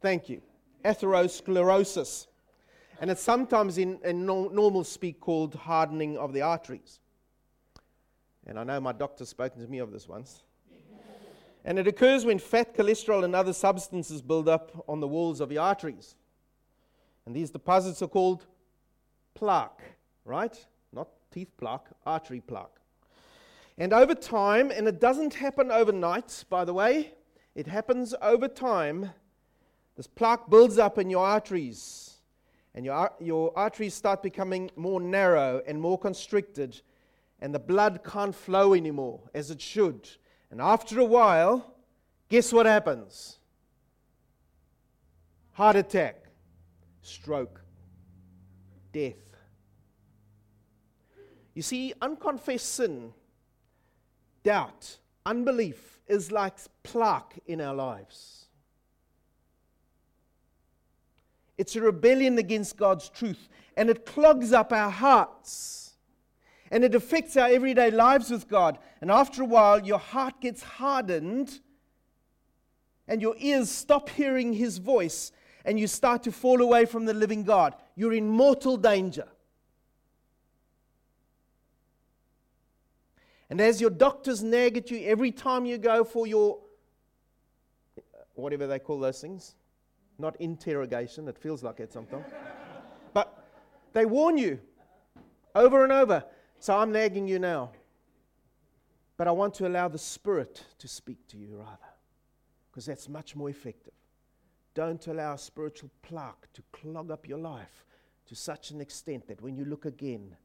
Thank 0.00 0.28
you. 0.28 0.40
Atherosclerosis. 0.84 2.26
And 3.00 3.10
it's 3.10 3.22
sometimes 3.22 3.78
in, 3.78 3.98
in 4.04 4.24
no- 4.24 4.48
normal 4.48 4.84
speak 4.84 5.20
called 5.20 5.54
hardening 5.54 6.16
of 6.16 6.32
the 6.32 6.42
arteries. 6.42 7.00
And 8.46 8.58
I 8.58 8.64
know 8.64 8.80
my 8.80 8.92
doctor's 8.92 9.28
spoken 9.28 9.60
to 9.60 9.68
me 9.68 9.78
of 9.78 9.90
this 9.90 10.08
once. 10.08 10.42
And 11.64 11.80
it 11.80 11.88
occurs 11.88 12.24
when 12.24 12.38
fat, 12.38 12.76
cholesterol, 12.76 13.24
and 13.24 13.34
other 13.34 13.52
substances 13.52 14.22
build 14.22 14.48
up 14.48 14.84
on 14.88 15.00
the 15.00 15.08
walls 15.08 15.40
of 15.40 15.48
the 15.48 15.58
arteries. 15.58 16.14
And 17.26 17.34
these 17.34 17.50
deposits 17.50 18.00
are 18.02 18.08
called 18.08 18.46
plaque, 19.34 19.82
right? 20.24 20.56
Not 20.92 21.08
teeth 21.32 21.50
plaque, 21.58 21.88
artery 22.06 22.40
plaque. 22.40 22.78
And 23.78 23.92
over 23.92 24.14
time, 24.14 24.70
and 24.70 24.88
it 24.88 25.00
doesn't 25.00 25.34
happen 25.34 25.70
overnight, 25.70 26.44
by 26.48 26.64
the 26.64 26.72
way, 26.72 27.12
it 27.54 27.66
happens 27.66 28.14
over 28.22 28.48
time. 28.48 29.10
This 29.96 30.06
plaque 30.06 30.48
builds 30.48 30.78
up 30.78 30.98
in 30.98 31.10
your 31.10 31.26
arteries, 31.26 32.18
and 32.74 32.84
your, 32.84 33.10
your 33.20 33.52
arteries 33.56 33.94
start 33.94 34.22
becoming 34.22 34.70
more 34.76 35.00
narrow 35.00 35.62
and 35.66 35.80
more 35.80 35.98
constricted 35.98 36.80
and 37.40 37.54
the 37.54 37.58
blood 37.58 38.00
can't 38.04 38.34
flow 38.34 38.74
anymore 38.74 39.20
as 39.34 39.50
it 39.50 39.60
should. 39.60 40.08
And 40.50 40.60
after 40.60 40.98
a 41.00 41.04
while, 41.04 41.74
guess 42.28 42.52
what 42.52 42.66
happens? 42.66 43.38
Heart 45.52 45.76
attack, 45.76 46.26
stroke, 47.02 47.62
death. 48.92 49.14
You 51.54 51.62
see, 51.62 51.94
unconfessed 52.00 52.74
sin, 52.74 53.12
doubt, 54.46 54.98
unbelief 55.26 55.98
is 56.06 56.30
like 56.30 56.54
plaque 56.84 57.34
in 57.46 57.60
our 57.60 57.74
lives. 57.74 58.46
It's 61.58 61.74
a 61.74 61.80
rebellion 61.80 62.38
against 62.38 62.76
God's 62.76 63.08
truth, 63.08 63.48
and 63.76 63.90
it 63.90 64.06
clogs 64.06 64.52
up 64.52 64.72
our 64.72 64.90
hearts. 64.90 65.94
And 66.70 66.84
it 66.84 66.94
affects 66.94 67.36
our 67.36 67.48
everyday 67.48 67.90
lives 67.90 68.30
with 68.30 68.48
God. 68.48 68.78
And 69.00 69.10
after 69.10 69.42
a 69.42 69.46
while, 69.46 69.84
your 69.84 69.98
heart 69.98 70.40
gets 70.40 70.62
hardened, 70.62 71.60
and 73.08 73.20
your 73.20 73.34
ears 73.38 73.68
stop 73.68 74.08
hearing 74.08 74.52
His 74.52 74.78
voice, 74.78 75.32
and 75.64 75.80
you 75.80 75.88
start 75.88 76.22
to 76.22 76.30
fall 76.30 76.62
away 76.62 76.84
from 76.84 77.04
the 77.04 77.14
living 77.14 77.42
God. 77.42 77.74
You're 77.96 78.14
in 78.14 78.28
mortal 78.28 78.76
danger. 78.76 79.26
And 83.50 83.60
as 83.60 83.80
your 83.80 83.90
doctors 83.90 84.42
nag 84.42 84.76
at 84.76 84.90
you 84.90 85.00
every 85.06 85.30
time 85.30 85.64
you 85.66 85.78
go 85.78 86.04
for 86.04 86.26
your, 86.26 86.58
whatever 88.34 88.66
they 88.66 88.78
call 88.78 88.98
those 88.98 89.20
things, 89.20 89.54
not 90.18 90.36
interrogation, 90.40 91.28
it 91.28 91.38
feels 91.38 91.62
like 91.62 91.80
it 91.80 91.92
sometimes. 91.92 92.26
but 93.12 93.46
they 93.92 94.04
warn 94.04 94.36
you 94.36 94.58
over 95.54 95.84
and 95.84 95.92
over. 95.92 96.24
So 96.58 96.76
I'm 96.76 96.90
nagging 96.90 97.28
you 97.28 97.38
now. 97.38 97.72
But 99.16 99.28
I 99.28 99.30
want 99.30 99.54
to 99.54 99.66
allow 99.66 99.88
the 99.88 99.98
Spirit 99.98 100.64
to 100.78 100.88
speak 100.88 101.26
to 101.28 101.38
you 101.38 101.56
rather, 101.56 101.92
because 102.70 102.86
that's 102.86 103.08
much 103.08 103.34
more 103.34 103.48
effective. 103.48 103.94
Don't 104.74 105.06
allow 105.06 105.34
a 105.34 105.38
spiritual 105.38 105.90
plaque 106.02 106.52
to 106.52 106.62
clog 106.72 107.10
up 107.10 107.26
your 107.26 107.38
life 107.38 107.86
to 108.26 108.34
such 108.34 108.72
an 108.72 108.80
extent 108.80 109.26
that 109.28 109.40
when 109.40 109.56
you 109.56 109.64
look 109.64 109.86
again, 109.86 110.36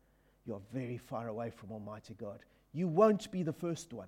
you're 0.45 0.61
very 0.73 0.97
far 0.97 1.27
away 1.27 1.49
from 1.49 1.71
Almighty 1.71 2.13
God. 2.13 2.39
You 2.73 2.87
won't 2.87 3.31
be 3.31 3.43
the 3.43 3.53
first 3.53 3.93
one. 3.93 4.07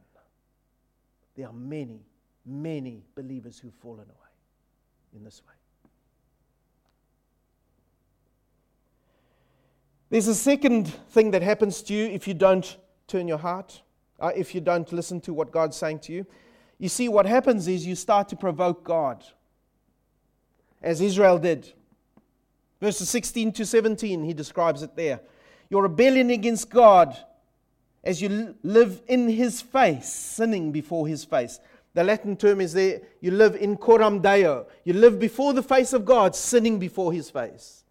There 1.35 1.47
are 1.47 1.53
many, 1.53 2.01
many 2.45 3.03
believers 3.15 3.59
who've 3.59 3.73
fallen 3.73 4.05
away 4.05 4.33
in 5.15 5.23
this 5.23 5.41
way. 5.47 5.53
There's 10.09 10.27
a 10.27 10.35
second 10.35 10.93
thing 11.09 11.31
that 11.31 11.41
happens 11.41 11.81
to 11.83 11.93
you 11.93 12.05
if 12.05 12.27
you 12.27 12.35
don't 12.35 12.77
turn 13.07 13.27
your 13.27 13.39
heart, 13.39 13.81
uh, 14.19 14.31
if 14.35 14.53
you 14.53 14.61
don't 14.61 14.91
listen 14.93 15.19
to 15.21 15.33
what 15.33 15.51
God's 15.51 15.75
saying 15.75 15.99
to 16.01 16.13
you. 16.13 16.25
You 16.77 16.87
see, 16.87 17.09
what 17.09 17.25
happens 17.25 17.67
is 17.67 17.85
you 17.85 17.95
start 17.95 18.29
to 18.29 18.35
provoke 18.35 18.83
God, 18.83 19.23
as 20.81 21.01
Israel 21.01 21.39
did. 21.39 21.73
Verses 22.79 23.09
16 23.09 23.53
to 23.53 23.65
17, 23.65 24.23
he 24.23 24.33
describes 24.33 24.83
it 24.83 24.95
there. 24.95 25.19
Your 25.69 25.83
rebellion 25.83 26.29
against 26.29 26.69
God 26.69 27.17
as 28.03 28.21
you 28.21 28.55
live 28.63 29.01
in 29.07 29.29
his 29.29 29.61
face, 29.61 30.11
sinning 30.11 30.71
before 30.71 31.07
his 31.07 31.23
face. 31.23 31.59
The 31.93 32.03
Latin 32.03 32.35
term 32.35 32.59
is 32.59 32.73
there, 32.73 33.01
you 33.21 33.31
live 33.31 33.55
in 33.55 33.77
coram 33.77 34.19
deo. 34.19 34.67
You 34.83 34.93
live 34.93 35.19
before 35.19 35.53
the 35.53 35.63
face 35.63 35.93
of 35.93 36.05
God, 36.05 36.35
sinning 36.35 36.79
before 36.79 37.13
his 37.13 37.29
face. 37.29 37.83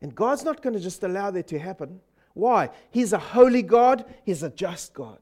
And 0.00 0.14
God's 0.14 0.44
not 0.44 0.62
going 0.62 0.74
to 0.74 0.80
just 0.80 1.02
allow 1.02 1.30
that 1.30 1.48
to 1.48 1.58
happen. 1.58 2.00
Why? 2.34 2.70
He's 2.90 3.12
a 3.12 3.18
holy 3.18 3.62
God, 3.62 4.04
he's 4.24 4.42
a 4.42 4.50
just 4.50 4.92
God. 4.92 5.18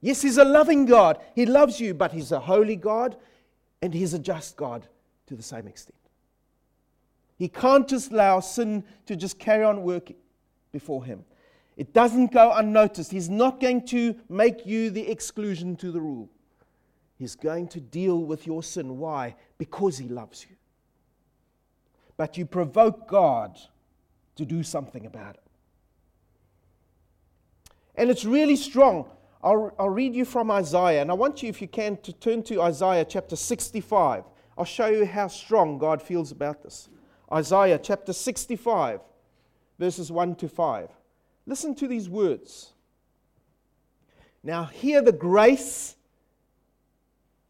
Yes, 0.00 0.22
he's 0.22 0.38
a 0.38 0.44
loving 0.44 0.86
God. 0.86 1.18
He 1.34 1.46
loves 1.46 1.78
you, 1.78 1.94
but 1.94 2.12
he's 2.12 2.32
a 2.32 2.40
holy 2.40 2.76
God 2.76 3.16
and 3.82 3.92
he's 3.94 4.14
a 4.14 4.18
just 4.18 4.56
God 4.56 4.86
to 5.26 5.36
the 5.36 5.42
same 5.42 5.66
extent. 5.66 5.96
He 7.38 7.48
can't 7.48 7.88
just 7.88 8.10
allow 8.10 8.40
sin 8.40 8.84
to 9.06 9.16
just 9.16 9.38
carry 9.38 9.64
on 9.64 9.82
working 9.82 10.16
before 10.72 11.04
him. 11.04 11.24
It 11.76 11.92
doesn't 11.92 12.32
go 12.32 12.52
unnoticed. 12.52 13.10
He's 13.10 13.30
not 13.30 13.60
going 13.60 13.86
to 13.86 14.14
make 14.28 14.66
you 14.66 14.90
the 14.90 15.08
exclusion 15.08 15.76
to 15.76 15.90
the 15.90 16.00
rule. 16.00 16.28
He's 17.16 17.34
going 17.34 17.68
to 17.68 17.80
deal 17.80 18.18
with 18.18 18.46
your 18.46 18.62
sin. 18.62 18.98
Why? 18.98 19.36
Because 19.58 19.98
He 19.98 20.08
loves 20.08 20.46
you. 20.48 20.56
But 22.16 22.36
you 22.36 22.46
provoke 22.46 23.08
God 23.08 23.58
to 24.36 24.44
do 24.44 24.62
something 24.62 25.06
about 25.06 25.34
it. 25.34 25.42
And 27.94 28.10
it's 28.10 28.24
really 28.24 28.56
strong. 28.56 29.06
I'll, 29.42 29.74
I'll 29.78 29.90
read 29.90 30.14
you 30.14 30.24
from 30.24 30.50
Isaiah, 30.50 31.02
and 31.02 31.10
I 31.10 31.14
want 31.14 31.42
you, 31.42 31.48
if 31.48 31.62
you 31.62 31.68
can, 31.68 31.96
to 31.98 32.12
turn 32.12 32.42
to 32.44 32.62
Isaiah 32.62 33.04
chapter 33.04 33.36
65. 33.36 34.24
I'll 34.56 34.64
show 34.64 34.86
you 34.86 35.06
how 35.06 35.28
strong 35.28 35.78
God 35.78 36.02
feels 36.02 36.32
about 36.32 36.62
this. 36.62 36.88
Isaiah 37.32 37.78
chapter 37.78 38.12
65, 38.12 39.00
verses 39.78 40.12
1 40.12 40.34
to 40.36 40.48
5. 40.48 40.88
Listen 41.46 41.74
to 41.76 41.88
these 41.88 42.08
words. 42.08 42.72
Now, 44.42 44.64
hear 44.64 45.02
the 45.02 45.12
grace 45.12 45.96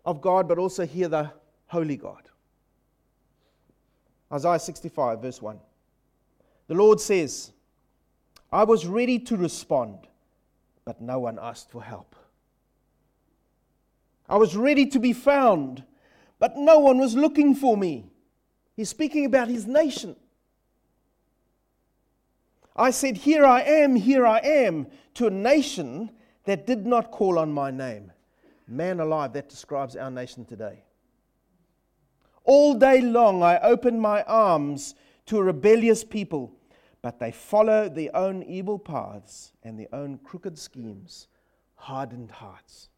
of 0.04 0.20
God, 0.20 0.48
but 0.48 0.58
also 0.58 0.86
hear 0.86 1.08
the 1.08 1.30
holy 1.66 1.96
God. 1.96 2.28
Isaiah 4.32 4.58
65, 4.58 5.22
verse 5.22 5.42
1. 5.42 5.58
The 6.68 6.74
Lord 6.74 7.00
says, 7.00 7.52
I 8.52 8.64
was 8.64 8.86
ready 8.86 9.18
to 9.20 9.36
respond, 9.36 10.06
but 10.84 11.00
no 11.00 11.20
one 11.20 11.38
asked 11.40 11.70
for 11.70 11.82
help. 11.82 12.16
I 14.28 14.36
was 14.36 14.56
ready 14.56 14.86
to 14.86 14.98
be 15.00 15.12
found, 15.12 15.84
but 16.38 16.56
no 16.56 16.78
one 16.78 16.98
was 16.98 17.16
looking 17.16 17.54
for 17.54 17.76
me. 17.76 18.06
He's 18.76 18.88
speaking 18.88 19.24
about 19.24 19.48
his 19.48 19.66
nation. 19.66 20.16
I 22.76 22.90
said, 22.90 23.18
Here 23.18 23.44
I 23.44 23.62
am, 23.62 23.96
here 23.96 24.26
I 24.26 24.38
am, 24.38 24.86
to 25.14 25.26
a 25.26 25.30
nation 25.30 26.10
that 26.44 26.66
did 26.66 26.86
not 26.86 27.10
call 27.10 27.38
on 27.38 27.52
my 27.52 27.70
name. 27.70 28.12
Man 28.66 29.00
alive, 29.00 29.32
that 29.32 29.48
describes 29.48 29.96
our 29.96 30.10
nation 30.10 30.44
today. 30.44 30.84
All 32.44 32.74
day 32.74 33.00
long 33.00 33.42
I 33.42 33.58
open 33.60 34.00
my 34.00 34.22
arms 34.22 34.94
to 35.26 35.38
a 35.38 35.42
rebellious 35.42 36.04
people, 36.04 36.52
but 37.02 37.18
they 37.18 37.32
follow 37.32 37.88
their 37.88 38.14
own 38.16 38.42
evil 38.42 38.78
paths 38.78 39.52
and 39.62 39.78
their 39.78 39.92
own 39.92 40.18
crooked 40.18 40.58
schemes, 40.58 41.28
hardened 41.74 42.30
hearts. 42.30 42.88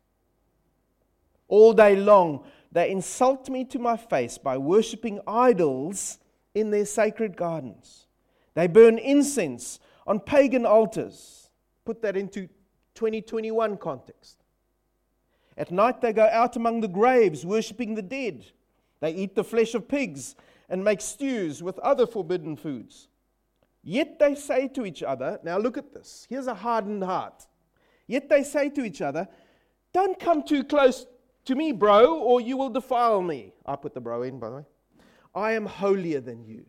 All 1.49 1.73
day 1.73 1.97
long 1.97 2.45
they 2.71 2.91
insult 2.91 3.51
me 3.51 3.65
to 3.67 3.79
my 3.79 3.97
face 3.97 4.39
by 4.39 4.57
worshipping 4.57 5.21
idols 5.27 6.19
in 6.55 6.71
their 6.71 6.87
sacred 6.87 7.37
gardens. 7.37 8.07
They 8.55 8.67
burn 8.67 8.99
incense 8.99 9.81
on 10.07 10.21
pagan 10.21 10.67
altars. 10.67 11.51
Put 11.85 12.03
that 12.03 12.17
into 12.17 12.49
2021 12.95 13.77
context. 13.79 14.43
At 15.57 15.71
night, 15.71 16.01
they 16.01 16.13
go 16.13 16.29
out 16.31 16.57
among 16.57 16.81
the 16.81 16.89
graves, 16.89 17.45
worshipping 17.45 17.95
the 17.95 18.03
dead. 18.03 18.47
They 19.01 19.13
eat 19.13 19.35
the 19.35 19.45
flesh 19.45 19.75
of 19.75 19.89
pigs 19.89 20.35
and 20.69 20.83
make 20.83 21.01
stews 21.01 21.63
with 21.63 21.79
other 21.81 22.07
forbidden 22.07 22.57
foods. 22.57 23.09
Yet 23.83 24.19
they 24.19 24.35
say 24.35 24.69
to 24.69 24.87
each 24.87 25.03
other, 25.03 25.41
now 25.43 25.59
look 25.59 25.77
at 25.77 25.93
this. 25.93 26.27
Here's 26.31 26.47
a 26.47 26.55
hardened 26.55 27.03
heart. 27.03 27.47
Yet 28.07 28.29
they 28.29 28.43
say 28.45 28.69
to 28.71 28.85
each 28.85 29.03
other, 29.03 29.29
Don't 29.93 30.19
come 30.19 30.43
too 30.43 30.65
close 30.65 31.07
to 31.47 31.55
me, 31.55 31.73
bro, 31.73 32.19
or 32.19 32.41
you 32.41 32.57
will 32.57 32.71
defile 32.71 33.21
me. 33.21 33.53
I 33.67 33.77
put 33.77 33.95
the 33.95 34.01
bro 34.01 34.23
in, 34.23 34.39
by 34.39 34.51
the 34.51 34.57
way. 34.57 34.65
I 35.35 35.53
am 35.53 35.67
holier 35.67 36.21
than 36.21 36.45
you. 36.45 36.65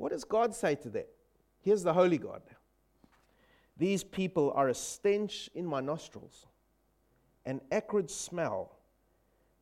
What 0.00 0.12
does 0.12 0.24
God 0.24 0.54
say 0.54 0.76
to 0.76 0.88
that? 0.90 1.10
Here's 1.60 1.82
the 1.82 1.92
Holy 1.92 2.16
God. 2.16 2.40
These 3.76 4.02
people 4.02 4.50
are 4.56 4.68
a 4.68 4.74
stench 4.74 5.50
in 5.54 5.66
my 5.66 5.82
nostrils, 5.82 6.46
an 7.44 7.60
acrid 7.70 8.10
smell 8.10 8.78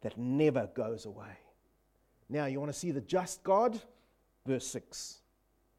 that 0.03 0.17
never 0.17 0.69
goes 0.77 1.07
away. 1.07 1.41
Now, 2.29 2.47
you 2.47 2.61
want 2.61 2.73
to 2.73 2.79
see 2.79 2.93
the 2.93 3.01
just 3.01 3.43
God? 3.43 3.81
Verse 4.47 4.65
6. 4.69 5.23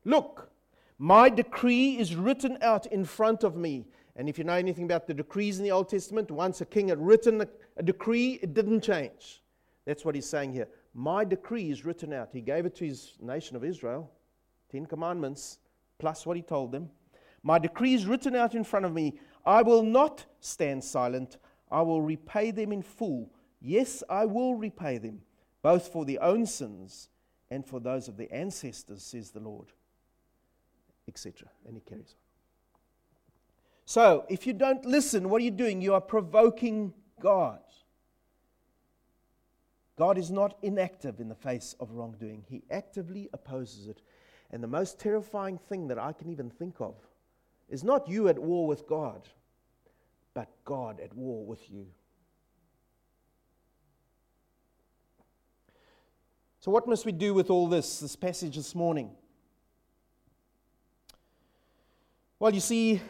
Look, 0.04 0.52
my 0.98 1.30
decree 1.30 1.98
is 1.98 2.18
written 2.18 2.58
out 2.62 2.86
in 2.88 3.06
front 3.06 3.46
of 3.46 3.56
me. 3.56 3.86
And 4.18 4.28
if 4.28 4.38
you 4.38 4.44
know 4.44 4.54
anything 4.56 4.84
about 4.84 5.08
the 5.08 5.14
decrees 5.14 5.58
in 5.58 5.64
the 5.64 5.72
Old 5.72 5.88
Testament, 5.88 6.32
once 6.32 6.60
a 6.60 6.66
king 6.66 6.90
had 6.90 7.00
written 7.00 7.40
a, 7.40 7.48
a 7.78 7.84
decree, 7.84 8.40
it 8.42 8.54
didn't 8.54 8.82
change. 8.82 9.42
That's 9.86 10.04
what 10.04 10.16
he's 10.16 10.28
saying 10.28 10.52
here. 10.52 10.68
My 10.94 11.24
decree 11.24 11.72
is 11.72 11.86
written 11.86 12.12
out. 12.12 12.32
He 12.34 12.42
gave 12.42 12.66
it 12.66 12.76
to 12.76 12.86
his 12.86 13.14
nation 13.22 13.56
of 13.56 13.64
Israel. 13.64 14.12
Ten 14.72 14.86
Commandments, 14.86 15.60
plus 15.98 16.26
what 16.26 16.38
he 16.38 16.44
told 16.44 16.72
them. 16.72 16.90
My 17.44 17.60
decree 17.60 17.94
is 17.94 18.06
written 18.06 18.36
out 18.36 18.56
in 18.56 18.64
front 18.64 18.86
of 18.86 18.94
me. 18.94 19.20
I 19.46 19.62
will 19.62 19.84
not 19.84 20.26
stand 20.40 20.84
silent. 20.84 21.38
I 21.72 21.82
will 21.82 22.02
repay 22.02 22.52
them 22.52 22.72
in 22.72 22.82
full. 22.82 23.32
Yes, 23.62 24.04
I 24.10 24.26
will 24.26 24.56
repay 24.56 24.98
them, 24.98 25.22
both 25.62 25.88
for 25.92 26.06
their 26.06 26.22
own 26.24 26.46
sins 26.46 27.10
and 27.52 27.66
for 27.66 27.80
those 27.80 28.08
of 28.08 28.18
their 28.18 28.32
ancestors, 28.32 29.04
says 29.04 29.32
the 29.32 29.40
Lord. 29.40 29.68
Etc. 31.08 31.48
And 31.66 31.76
he 31.76 31.82
carries 31.82 32.14
on. 32.14 32.20
So, 33.86 34.26
if 34.30 34.46
you 34.46 34.54
don't 34.54 34.86
listen, 34.86 35.30
what 35.30 35.42
are 35.42 35.46
you 35.46 35.52
doing? 35.52 35.82
You 35.82 35.96
are 35.96 36.02
provoking 36.02 36.94
God. 37.20 37.60
God 39.98 40.18
is 40.18 40.32
not 40.32 40.58
inactive 40.62 41.20
in 41.20 41.28
the 41.28 41.36
face 41.36 41.76
of 41.80 41.92
wrongdoing, 41.92 42.46
He 42.48 42.64
actively 42.72 43.30
opposes 43.34 43.88
it. 43.88 44.02
And 44.52 44.64
the 44.64 44.68
most 44.68 45.00
terrifying 45.00 45.58
thing 45.58 45.88
that 45.88 46.00
I 46.00 46.12
can 46.14 46.30
even 46.30 46.50
think 46.50 46.76
of 46.80 46.96
is 47.70 47.84
not 47.84 48.08
you 48.08 48.28
at 48.30 48.40
war 48.40 48.68
with 48.68 48.88
God, 48.88 49.22
but 50.34 50.50
God 50.66 51.00
at 51.00 51.14
war 51.16 51.46
with 51.46 51.70
you. 51.70 51.86
So, 56.62 56.72
what 56.72 56.88
must 56.88 57.06
we 57.06 57.12
do 57.12 57.34
with 57.34 57.50
all 57.50 57.68
this, 57.68 58.00
this 58.00 58.16
passage 58.16 58.56
this 58.56 58.76
morning? 58.76 59.12
Well, 62.40 62.54
you 62.54 62.60
see, 62.60 63.02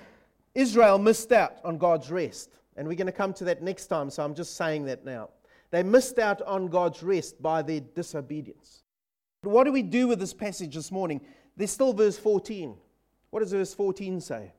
Israel 0.54 1.00
missed 1.00 1.32
out 1.32 1.58
on 1.64 1.78
God's 1.78 2.12
rest. 2.12 2.50
And 2.76 2.88
we're 2.88 2.96
going 2.96 3.08
to 3.08 3.12
come 3.12 3.34
to 3.34 3.44
that 3.44 3.62
next 3.62 3.88
time, 3.88 4.10
so 4.10 4.24
I'm 4.24 4.34
just 4.34 4.56
saying 4.56 4.86
that 4.86 5.04
now. 5.04 5.30
They 5.70 5.84
missed 5.84 6.18
out 6.18 6.42
on 6.44 6.68
God's 6.68 7.04
rest 7.04 7.42
by 7.42 7.62
their 7.62 7.82
disobedience. 7.82 8.84
What 9.42 9.64
do 9.64 9.72
we 9.72 9.84
do 9.84 10.08
with 10.08 10.20
this 10.20 10.34
passage 10.34 10.76
this 10.76 10.92
morning? 10.92 11.22
There's 11.56 11.72
still 11.72 11.94
verse 11.94 12.18
14. 12.18 12.76
What 13.30 13.40
does 13.40 13.52
verse 13.52 13.74
14 13.74 14.20
say? 14.20 14.52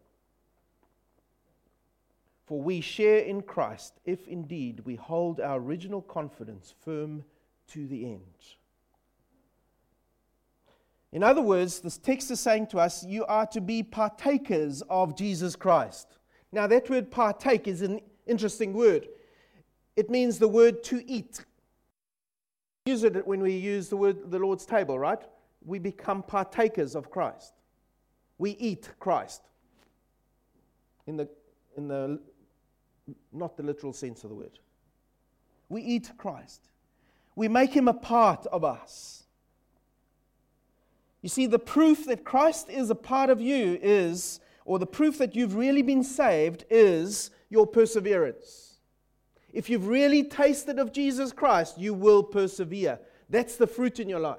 For 2.46 2.60
we 2.60 2.80
share 2.80 3.18
in 3.18 3.42
Christ 3.42 4.00
if 4.04 4.26
indeed 4.26 4.80
we 4.84 4.96
hold 4.96 5.38
our 5.38 5.58
original 5.58 6.02
confidence 6.02 6.74
firm 6.84 7.24
to 7.68 7.86
the 7.86 8.06
end. 8.06 8.20
In 11.12 11.22
other 11.22 11.42
words, 11.42 11.80
this 11.80 11.98
text 11.98 12.30
is 12.30 12.40
saying 12.40 12.68
to 12.68 12.78
us, 12.78 13.04
you 13.04 13.24
are 13.26 13.46
to 13.46 13.60
be 13.60 13.82
partakers 13.82 14.82
of 14.88 15.16
Jesus 15.16 15.56
Christ. 15.56 16.18
Now, 16.52 16.66
that 16.68 16.88
word 16.88 17.10
partake 17.10 17.68
is 17.68 17.82
an 17.82 18.00
interesting 18.26 18.72
word. 18.72 19.08
It 19.96 20.08
means 20.08 20.38
the 20.38 20.48
word 20.48 20.82
to 20.84 21.04
eat. 21.10 21.44
It 22.90 23.26
when 23.26 23.40
we 23.40 23.54
use 23.54 23.88
the 23.88 23.96
word 23.96 24.30
the 24.30 24.38
Lord's 24.38 24.66
table, 24.66 24.98
right? 24.98 25.20
We 25.64 25.78
become 25.78 26.22
partakers 26.22 26.94
of 26.94 27.10
Christ. 27.10 27.52
We 28.38 28.52
eat 28.52 28.88
Christ. 28.98 29.42
In 31.06 31.16
the, 31.16 31.28
in 31.76 31.88
the 31.88 32.20
not 33.32 33.56
the 33.56 33.62
literal 33.62 33.92
sense 33.92 34.24
of 34.24 34.30
the 34.30 34.36
word. 34.36 34.58
We 35.68 35.82
eat 35.82 36.10
Christ. 36.16 36.68
We 37.36 37.48
make 37.48 37.72
him 37.72 37.88
a 37.88 37.94
part 37.94 38.46
of 38.46 38.64
us. 38.64 39.24
You 41.22 41.28
see, 41.28 41.46
the 41.46 41.58
proof 41.58 42.06
that 42.06 42.24
Christ 42.24 42.68
is 42.70 42.90
a 42.90 42.94
part 42.94 43.30
of 43.30 43.40
you 43.40 43.78
is, 43.82 44.40
or 44.64 44.78
the 44.78 44.86
proof 44.86 45.18
that 45.18 45.36
you've 45.36 45.54
really 45.54 45.82
been 45.82 46.02
saved 46.02 46.64
is 46.70 47.30
your 47.50 47.66
perseverance. 47.66 48.69
If 49.52 49.68
you've 49.68 49.88
really 49.88 50.24
tasted 50.24 50.78
of 50.78 50.92
Jesus 50.92 51.32
Christ, 51.32 51.78
you 51.78 51.94
will 51.94 52.22
persevere. 52.22 52.98
That's 53.28 53.56
the 53.56 53.66
fruit 53.66 54.00
in 54.00 54.08
your 54.08 54.20
life. 54.20 54.38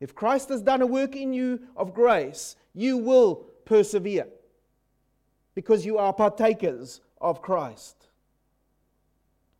If 0.00 0.14
Christ 0.14 0.48
has 0.48 0.62
done 0.62 0.82
a 0.82 0.86
work 0.86 1.14
in 1.14 1.32
you 1.32 1.60
of 1.76 1.94
grace, 1.94 2.56
you 2.74 2.98
will 2.98 3.46
persevere 3.64 4.26
because 5.54 5.86
you 5.86 5.98
are 5.98 6.12
partakers 6.12 7.00
of 7.20 7.40
Christ. 7.40 8.08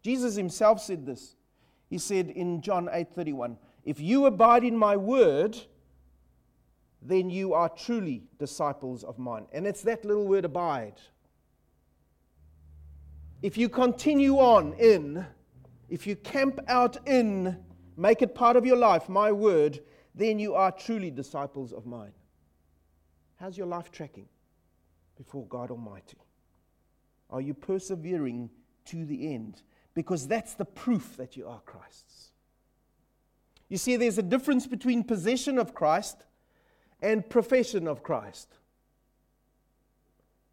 Jesus 0.03 0.35
himself 0.35 0.81
said 0.81 1.07
this. 1.07 1.37
He 1.89 1.99
said 1.99 2.31
in 2.31 2.61
John 2.61 2.89
8:31, 2.91 3.57
"If 3.85 4.01
you 4.01 4.27
abide 4.27 4.65
in 4.65 4.77
my 4.77 4.97
word, 4.97 5.59
then 7.05 7.31
you 7.31 7.53
are 7.53 7.69
truly 7.69 8.23
disciples 8.39 9.05
of 9.05 9.19
mine. 9.19 9.47
And 9.53 9.67
it's 9.67 9.83
that 9.83 10.05
little 10.05 10.27
word 10.27 10.45
abide. 10.45 11.01
If 13.43 13.59
you 13.59 13.69
continue 13.69 14.37
on 14.37 14.75
in, 14.75 15.27
if 15.89 16.07
you 16.07 16.17
camp 16.17 16.61
out 16.69 16.97
in, 17.07 17.59
make 17.97 18.23
it 18.23 18.35
part 18.35 18.57
of 18.57 18.65
your 18.65 18.77
life, 18.77 19.09
my 19.09 19.33
word, 19.33 19.81
then 20.15 20.39
you 20.39 20.55
are 20.55 20.71
truly 20.71 21.11
disciples 21.11 21.73
of 21.73 21.85
mine. 21.85 22.13
How's 23.37 23.59
your 23.59 23.67
life 23.67 23.91
tracking 23.91 24.29
before 25.17 25.45
God 25.47 25.71
Almighty? 25.71 26.19
Are 27.31 27.41
you 27.41 27.55
persevering 27.55 28.51
to 28.87 29.05
the 29.05 29.35
end? 29.35 29.63
Because 29.95 30.29
that's 30.29 30.55
the 30.55 30.65
proof 30.65 31.17
that 31.17 31.37
you 31.37 31.49
are 31.49 31.61
Christ's. 31.67 32.31
You 33.69 33.79
see, 33.79 33.97
there's 33.97 34.19
a 34.19 34.23
difference 34.23 34.67
between 34.67 35.03
possession 35.03 35.59
of 35.59 35.75
Christ 35.75 36.25
and 37.01 37.29
profession 37.29 37.89
of 37.89 38.03
Christ. 38.03 38.49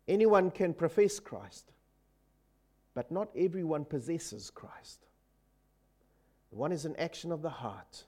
Anyone 0.08 0.50
can 0.50 0.74
profess 0.74 1.20
Christ, 1.20 1.72
but 2.94 3.12
not 3.12 3.30
everyone 3.36 3.86
possesses 3.86 4.50
Christ. 4.50 5.06
The 6.52 6.58
One 6.58 6.72
is 6.72 6.86
an 6.86 6.96
action 6.98 7.32
of 7.32 7.42
the 7.42 7.50
heart, 7.50 8.06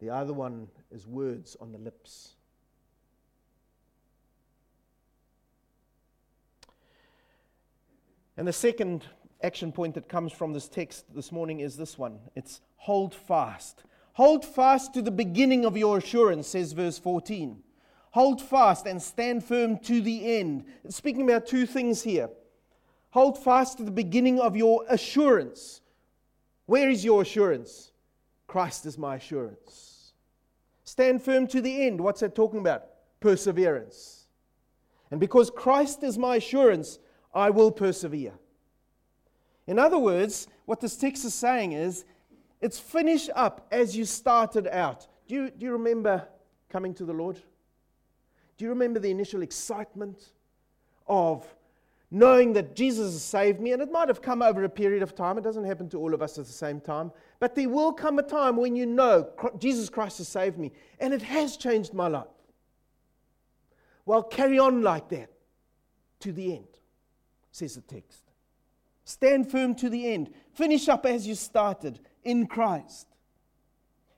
the 0.00 0.10
other 0.10 0.32
one 0.32 0.68
is 0.90 1.06
words 1.06 1.56
on 1.60 1.72
the 1.72 1.78
lips. 1.78 2.34
And 8.36 8.46
the 8.46 8.52
second 8.52 9.04
action 9.42 9.72
point 9.72 9.94
that 9.94 10.08
comes 10.08 10.32
from 10.32 10.52
this 10.52 10.68
text 10.68 11.04
this 11.12 11.32
morning 11.32 11.58
is 11.60 11.76
this 11.76 11.98
one 11.98 12.20
it's 12.36 12.60
hold 12.76 13.14
fast. 13.14 13.82
Hold 14.12 14.44
fast 14.44 14.94
to 14.94 15.02
the 15.02 15.10
beginning 15.10 15.64
of 15.64 15.76
your 15.76 15.98
assurance, 15.98 16.48
says 16.48 16.72
verse 16.72 16.98
14. 16.98 17.62
Hold 18.12 18.42
fast 18.42 18.86
and 18.86 19.00
stand 19.00 19.44
firm 19.44 19.78
to 19.80 20.00
the 20.00 20.38
end. 20.38 20.64
It's 20.84 20.96
speaking 20.96 21.22
about 21.22 21.46
two 21.46 21.66
things 21.66 22.02
here. 22.02 22.30
Hold 23.10 23.42
fast 23.42 23.78
to 23.78 23.84
the 23.84 23.90
beginning 23.90 24.38
of 24.38 24.56
your 24.56 24.84
assurance. 24.88 25.80
Where 26.66 26.90
is 26.90 27.04
your 27.04 27.22
assurance? 27.22 27.92
Christ 28.46 28.86
is 28.86 28.98
my 28.98 29.16
assurance. 29.16 30.12
Stand 30.84 31.22
firm 31.22 31.46
to 31.48 31.60
the 31.60 31.86
end. 31.86 32.00
What's 32.00 32.20
that 32.20 32.34
talking 32.34 32.60
about? 32.60 32.84
Perseverance. 33.20 34.26
And 35.10 35.20
because 35.20 35.50
Christ 35.50 36.02
is 36.02 36.18
my 36.18 36.36
assurance, 36.36 36.98
I 37.34 37.50
will 37.50 37.70
persevere. 37.70 38.32
In 39.66 39.78
other 39.78 39.98
words, 39.98 40.48
what 40.64 40.80
this 40.80 40.96
text 40.96 41.24
is 41.24 41.34
saying 41.34 41.72
is 41.72 42.04
it's 42.60 42.78
finish 42.78 43.28
up 43.34 43.66
as 43.70 43.96
you 43.96 44.04
started 44.04 44.66
out. 44.66 45.06
Do 45.26 45.34
you, 45.34 45.50
do 45.50 45.66
you 45.66 45.72
remember 45.72 46.26
coming 46.68 46.94
to 46.94 47.04
the 47.04 47.12
Lord? 47.12 47.36
Do 48.56 48.64
you 48.64 48.70
remember 48.70 48.98
the 48.98 49.10
initial 49.10 49.42
excitement 49.42 50.32
of 51.06 51.46
knowing 52.10 52.52
that 52.54 52.74
Jesus 52.74 53.12
has 53.12 53.22
saved 53.22 53.60
me? 53.60 53.72
And 53.72 53.82
it 53.82 53.90
might 53.90 54.08
have 54.08 54.22
come 54.22 54.42
over 54.42 54.64
a 54.64 54.68
period 54.68 55.02
of 55.02 55.14
time. 55.14 55.38
It 55.38 55.44
doesn't 55.44 55.64
happen 55.64 55.88
to 55.90 55.98
all 55.98 56.14
of 56.14 56.22
us 56.22 56.38
at 56.38 56.46
the 56.46 56.52
same 56.52 56.80
time. 56.80 57.12
But 57.40 57.54
there 57.54 57.68
will 57.68 57.92
come 57.92 58.18
a 58.18 58.22
time 58.22 58.56
when 58.56 58.76
you 58.76 58.86
know 58.86 59.28
Jesus 59.58 59.88
Christ 59.88 60.18
has 60.18 60.28
saved 60.28 60.58
me 60.58 60.72
and 60.98 61.12
it 61.12 61.22
has 61.22 61.56
changed 61.56 61.94
my 61.94 62.08
life. 62.08 62.26
Well, 64.06 64.22
carry 64.22 64.58
on 64.58 64.82
like 64.82 65.10
that 65.10 65.30
to 66.20 66.32
the 66.32 66.56
end, 66.56 66.68
says 67.52 67.74
the 67.74 67.82
text. 67.82 68.22
Stand 69.04 69.50
firm 69.50 69.74
to 69.76 69.88
the 69.88 70.06
end. 70.06 70.30
Finish 70.52 70.88
up 70.88 71.06
as 71.06 71.26
you 71.26 71.34
started 71.34 72.00
in 72.24 72.46
Christ. 72.46 73.06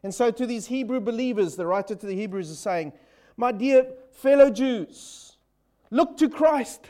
And 0.02 0.14
so, 0.14 0.30
to 0.30 0.46
these 0.46 0.66
Hebrew 0.66 1.00
believers, 1.00 1.56
the 1.56 1.66
writer 1.66 1.94
to 1.94 2.06
the 2.06 2.14
Hebrews 2.14 2.50
is 2.50 2.58
saying, 2.58 2.92
My 3.36 3.52
dear 3.52 3.86
fellow 4.12 4.50
Jews, 4.50 5.36
look 5.90 6.16
to 6.16 6.28
Christ, 6.28 6.86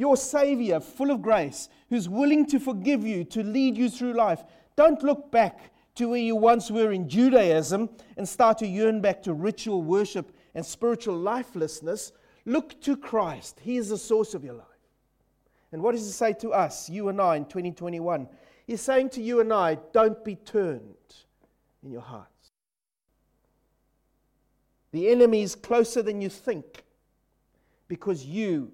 your 0.00 0.16
Savior, 0.16 0.80
full 0.80 1.10
of 1.10 1.20
grace, 1.20 1.68
who's 1.90 2.08
willing 2.08 2.46
to 2.46 2.58
forgive 2.58 3.04
you, 3.04 3.22
to 3.24 3.42
lead 3.42 3.76
you 3.76 3.90
through 3.90 4.14
life. 4.14 4.42
Don't 4.74 5.02
look 5.02 5.30
back 5.30 5.72
to 5.96 6.08
where 6.08 6.18
you 6.18 6.34
once 6.34 6.70
were 6.70 6.90
in 6.90 7.06
Judaism 7.06 7.90
and 8.16 8.26
start 8.26 8.56
to 8.58 8.66
yearn 8.66 9.02
back 9.02 9.22
to 9.24 9.34
ritual 9.34 9.82
worship 9.82 10.34
and 10.54 10.64
spiritual 10.64 11.18
lifelessness. 11.18 12.12
Look 12.46 12.80
to 12.80 12.96
Christ, 12.96 13.60
He 13.62 13.76
is 13.76 13.90
the 13.90 13.98
source 13.98 14.32
of 14.32 14.42
your 14.42 14.54
life. 14.54 14.66
And 15.70 15.82
what 15.82 15.92
does 15.92 16.06
He 16.06 16.12
say 16.12 16.32
to 16.40 16.54
us, 16.54 16.88
you 16.88 17.10
and 17.10 17.20
I, 17.20 17.36
in 17.36 17.44
2021? 17.44 18.26
He's 18.66 18.80
saying 18.80 19.10
to 19.10 19.22
you 19.22 19.40
and 19.40 19.52
I, 19.52 19.76
don't 19.92 20.24
be 20.24 20.36
turned 20.36 20.94
in 21.82 21.90
your 21.90 22.00
hearts. 22.00 22.52
The 24.92 25.10
enemy 25.10 25.42
is 25.42 25.54
closer 25.54 26.00
than 26.00 26.22
you 26.22 26.30
think 26.30 26.84
because 27.86 28.24
you 28.24 28.72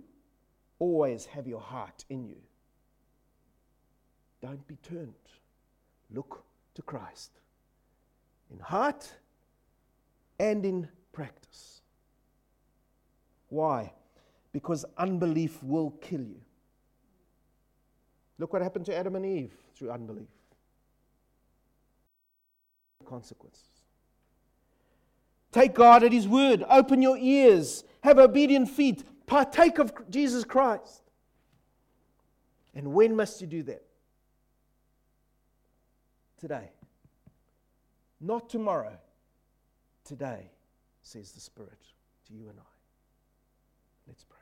always 0.79 1.27
have 1.27 1.47
your 1.47 1.61
heart 1.61 2.05
in 2.09 2.25
you. 2.27 2.39
Don't 4.41 4.67
be 4.67 4.77
turned. 4.77 5.15
Look 6.11 6.45
to 6.75 6.83
Christ 6.83 7.31
in 8.51 8.59
heart 8.59 9.11
and 10.39 10.65
in 10.65 10.89
practice. 11.13 11.81
Why? 13.49 13.93
Because 14.53 14.85
unbelief 14.97 15.63
will 15.63 15.91
kill 15.91 16.21
you. 16.21 16.41
Look 18.39 18.53
what 18.53 18.63
happened 18.63 18.87
to 18.87 18.97
Adam 18.97 19.17
and 19.17 19.25
Eve 19.25 19.53
through 19.75 19.91
unbelief. 19.91 20.29
Consequences. 23.05 23.63
Take 25.53 25.75
God 25.75 26.03
at 26.03 26.13
His 26.13 26.29
word. 26.29 26.65
Open 26.69 27.01
your 27.01 27.17
ears. 27.17 27.85
Have 28.03 28.19
obedient 28.19 28.69
feet. 28.69 29.05
Partake 29.27 29.79
of 29.79 29.93
Jesus 30.09 30.45
Christ. 30.45 31.03
And 32.75 32.93
when 32.93 33.17
must 33.17 33.41
you 33.41 33.47
do 33.47 33.63
that? 33.65 33.83
Today. 36.39 36.71
Not 38.21 38.49
tomorrow. 38.49 38.97
Today, 40.05 40.51
says 41.03 41.33
the 41.33 41.41
Spirit 41.41 41.81
to 42.29 42.35
you 42.35 42.49
and 42.49 42.59
I. 42.59 42.63
Let's 44.07 44.25
pray. 44.25 44.39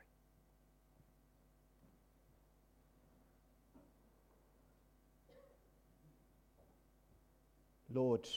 Lord, 7.91 8.27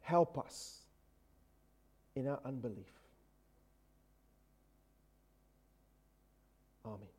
help 0.00 0.38
us 0.38 0.82
in 2.14 2.28
our 2.28 2.40
unbelief. 2.44 2.97
Amen. 6.88 7.17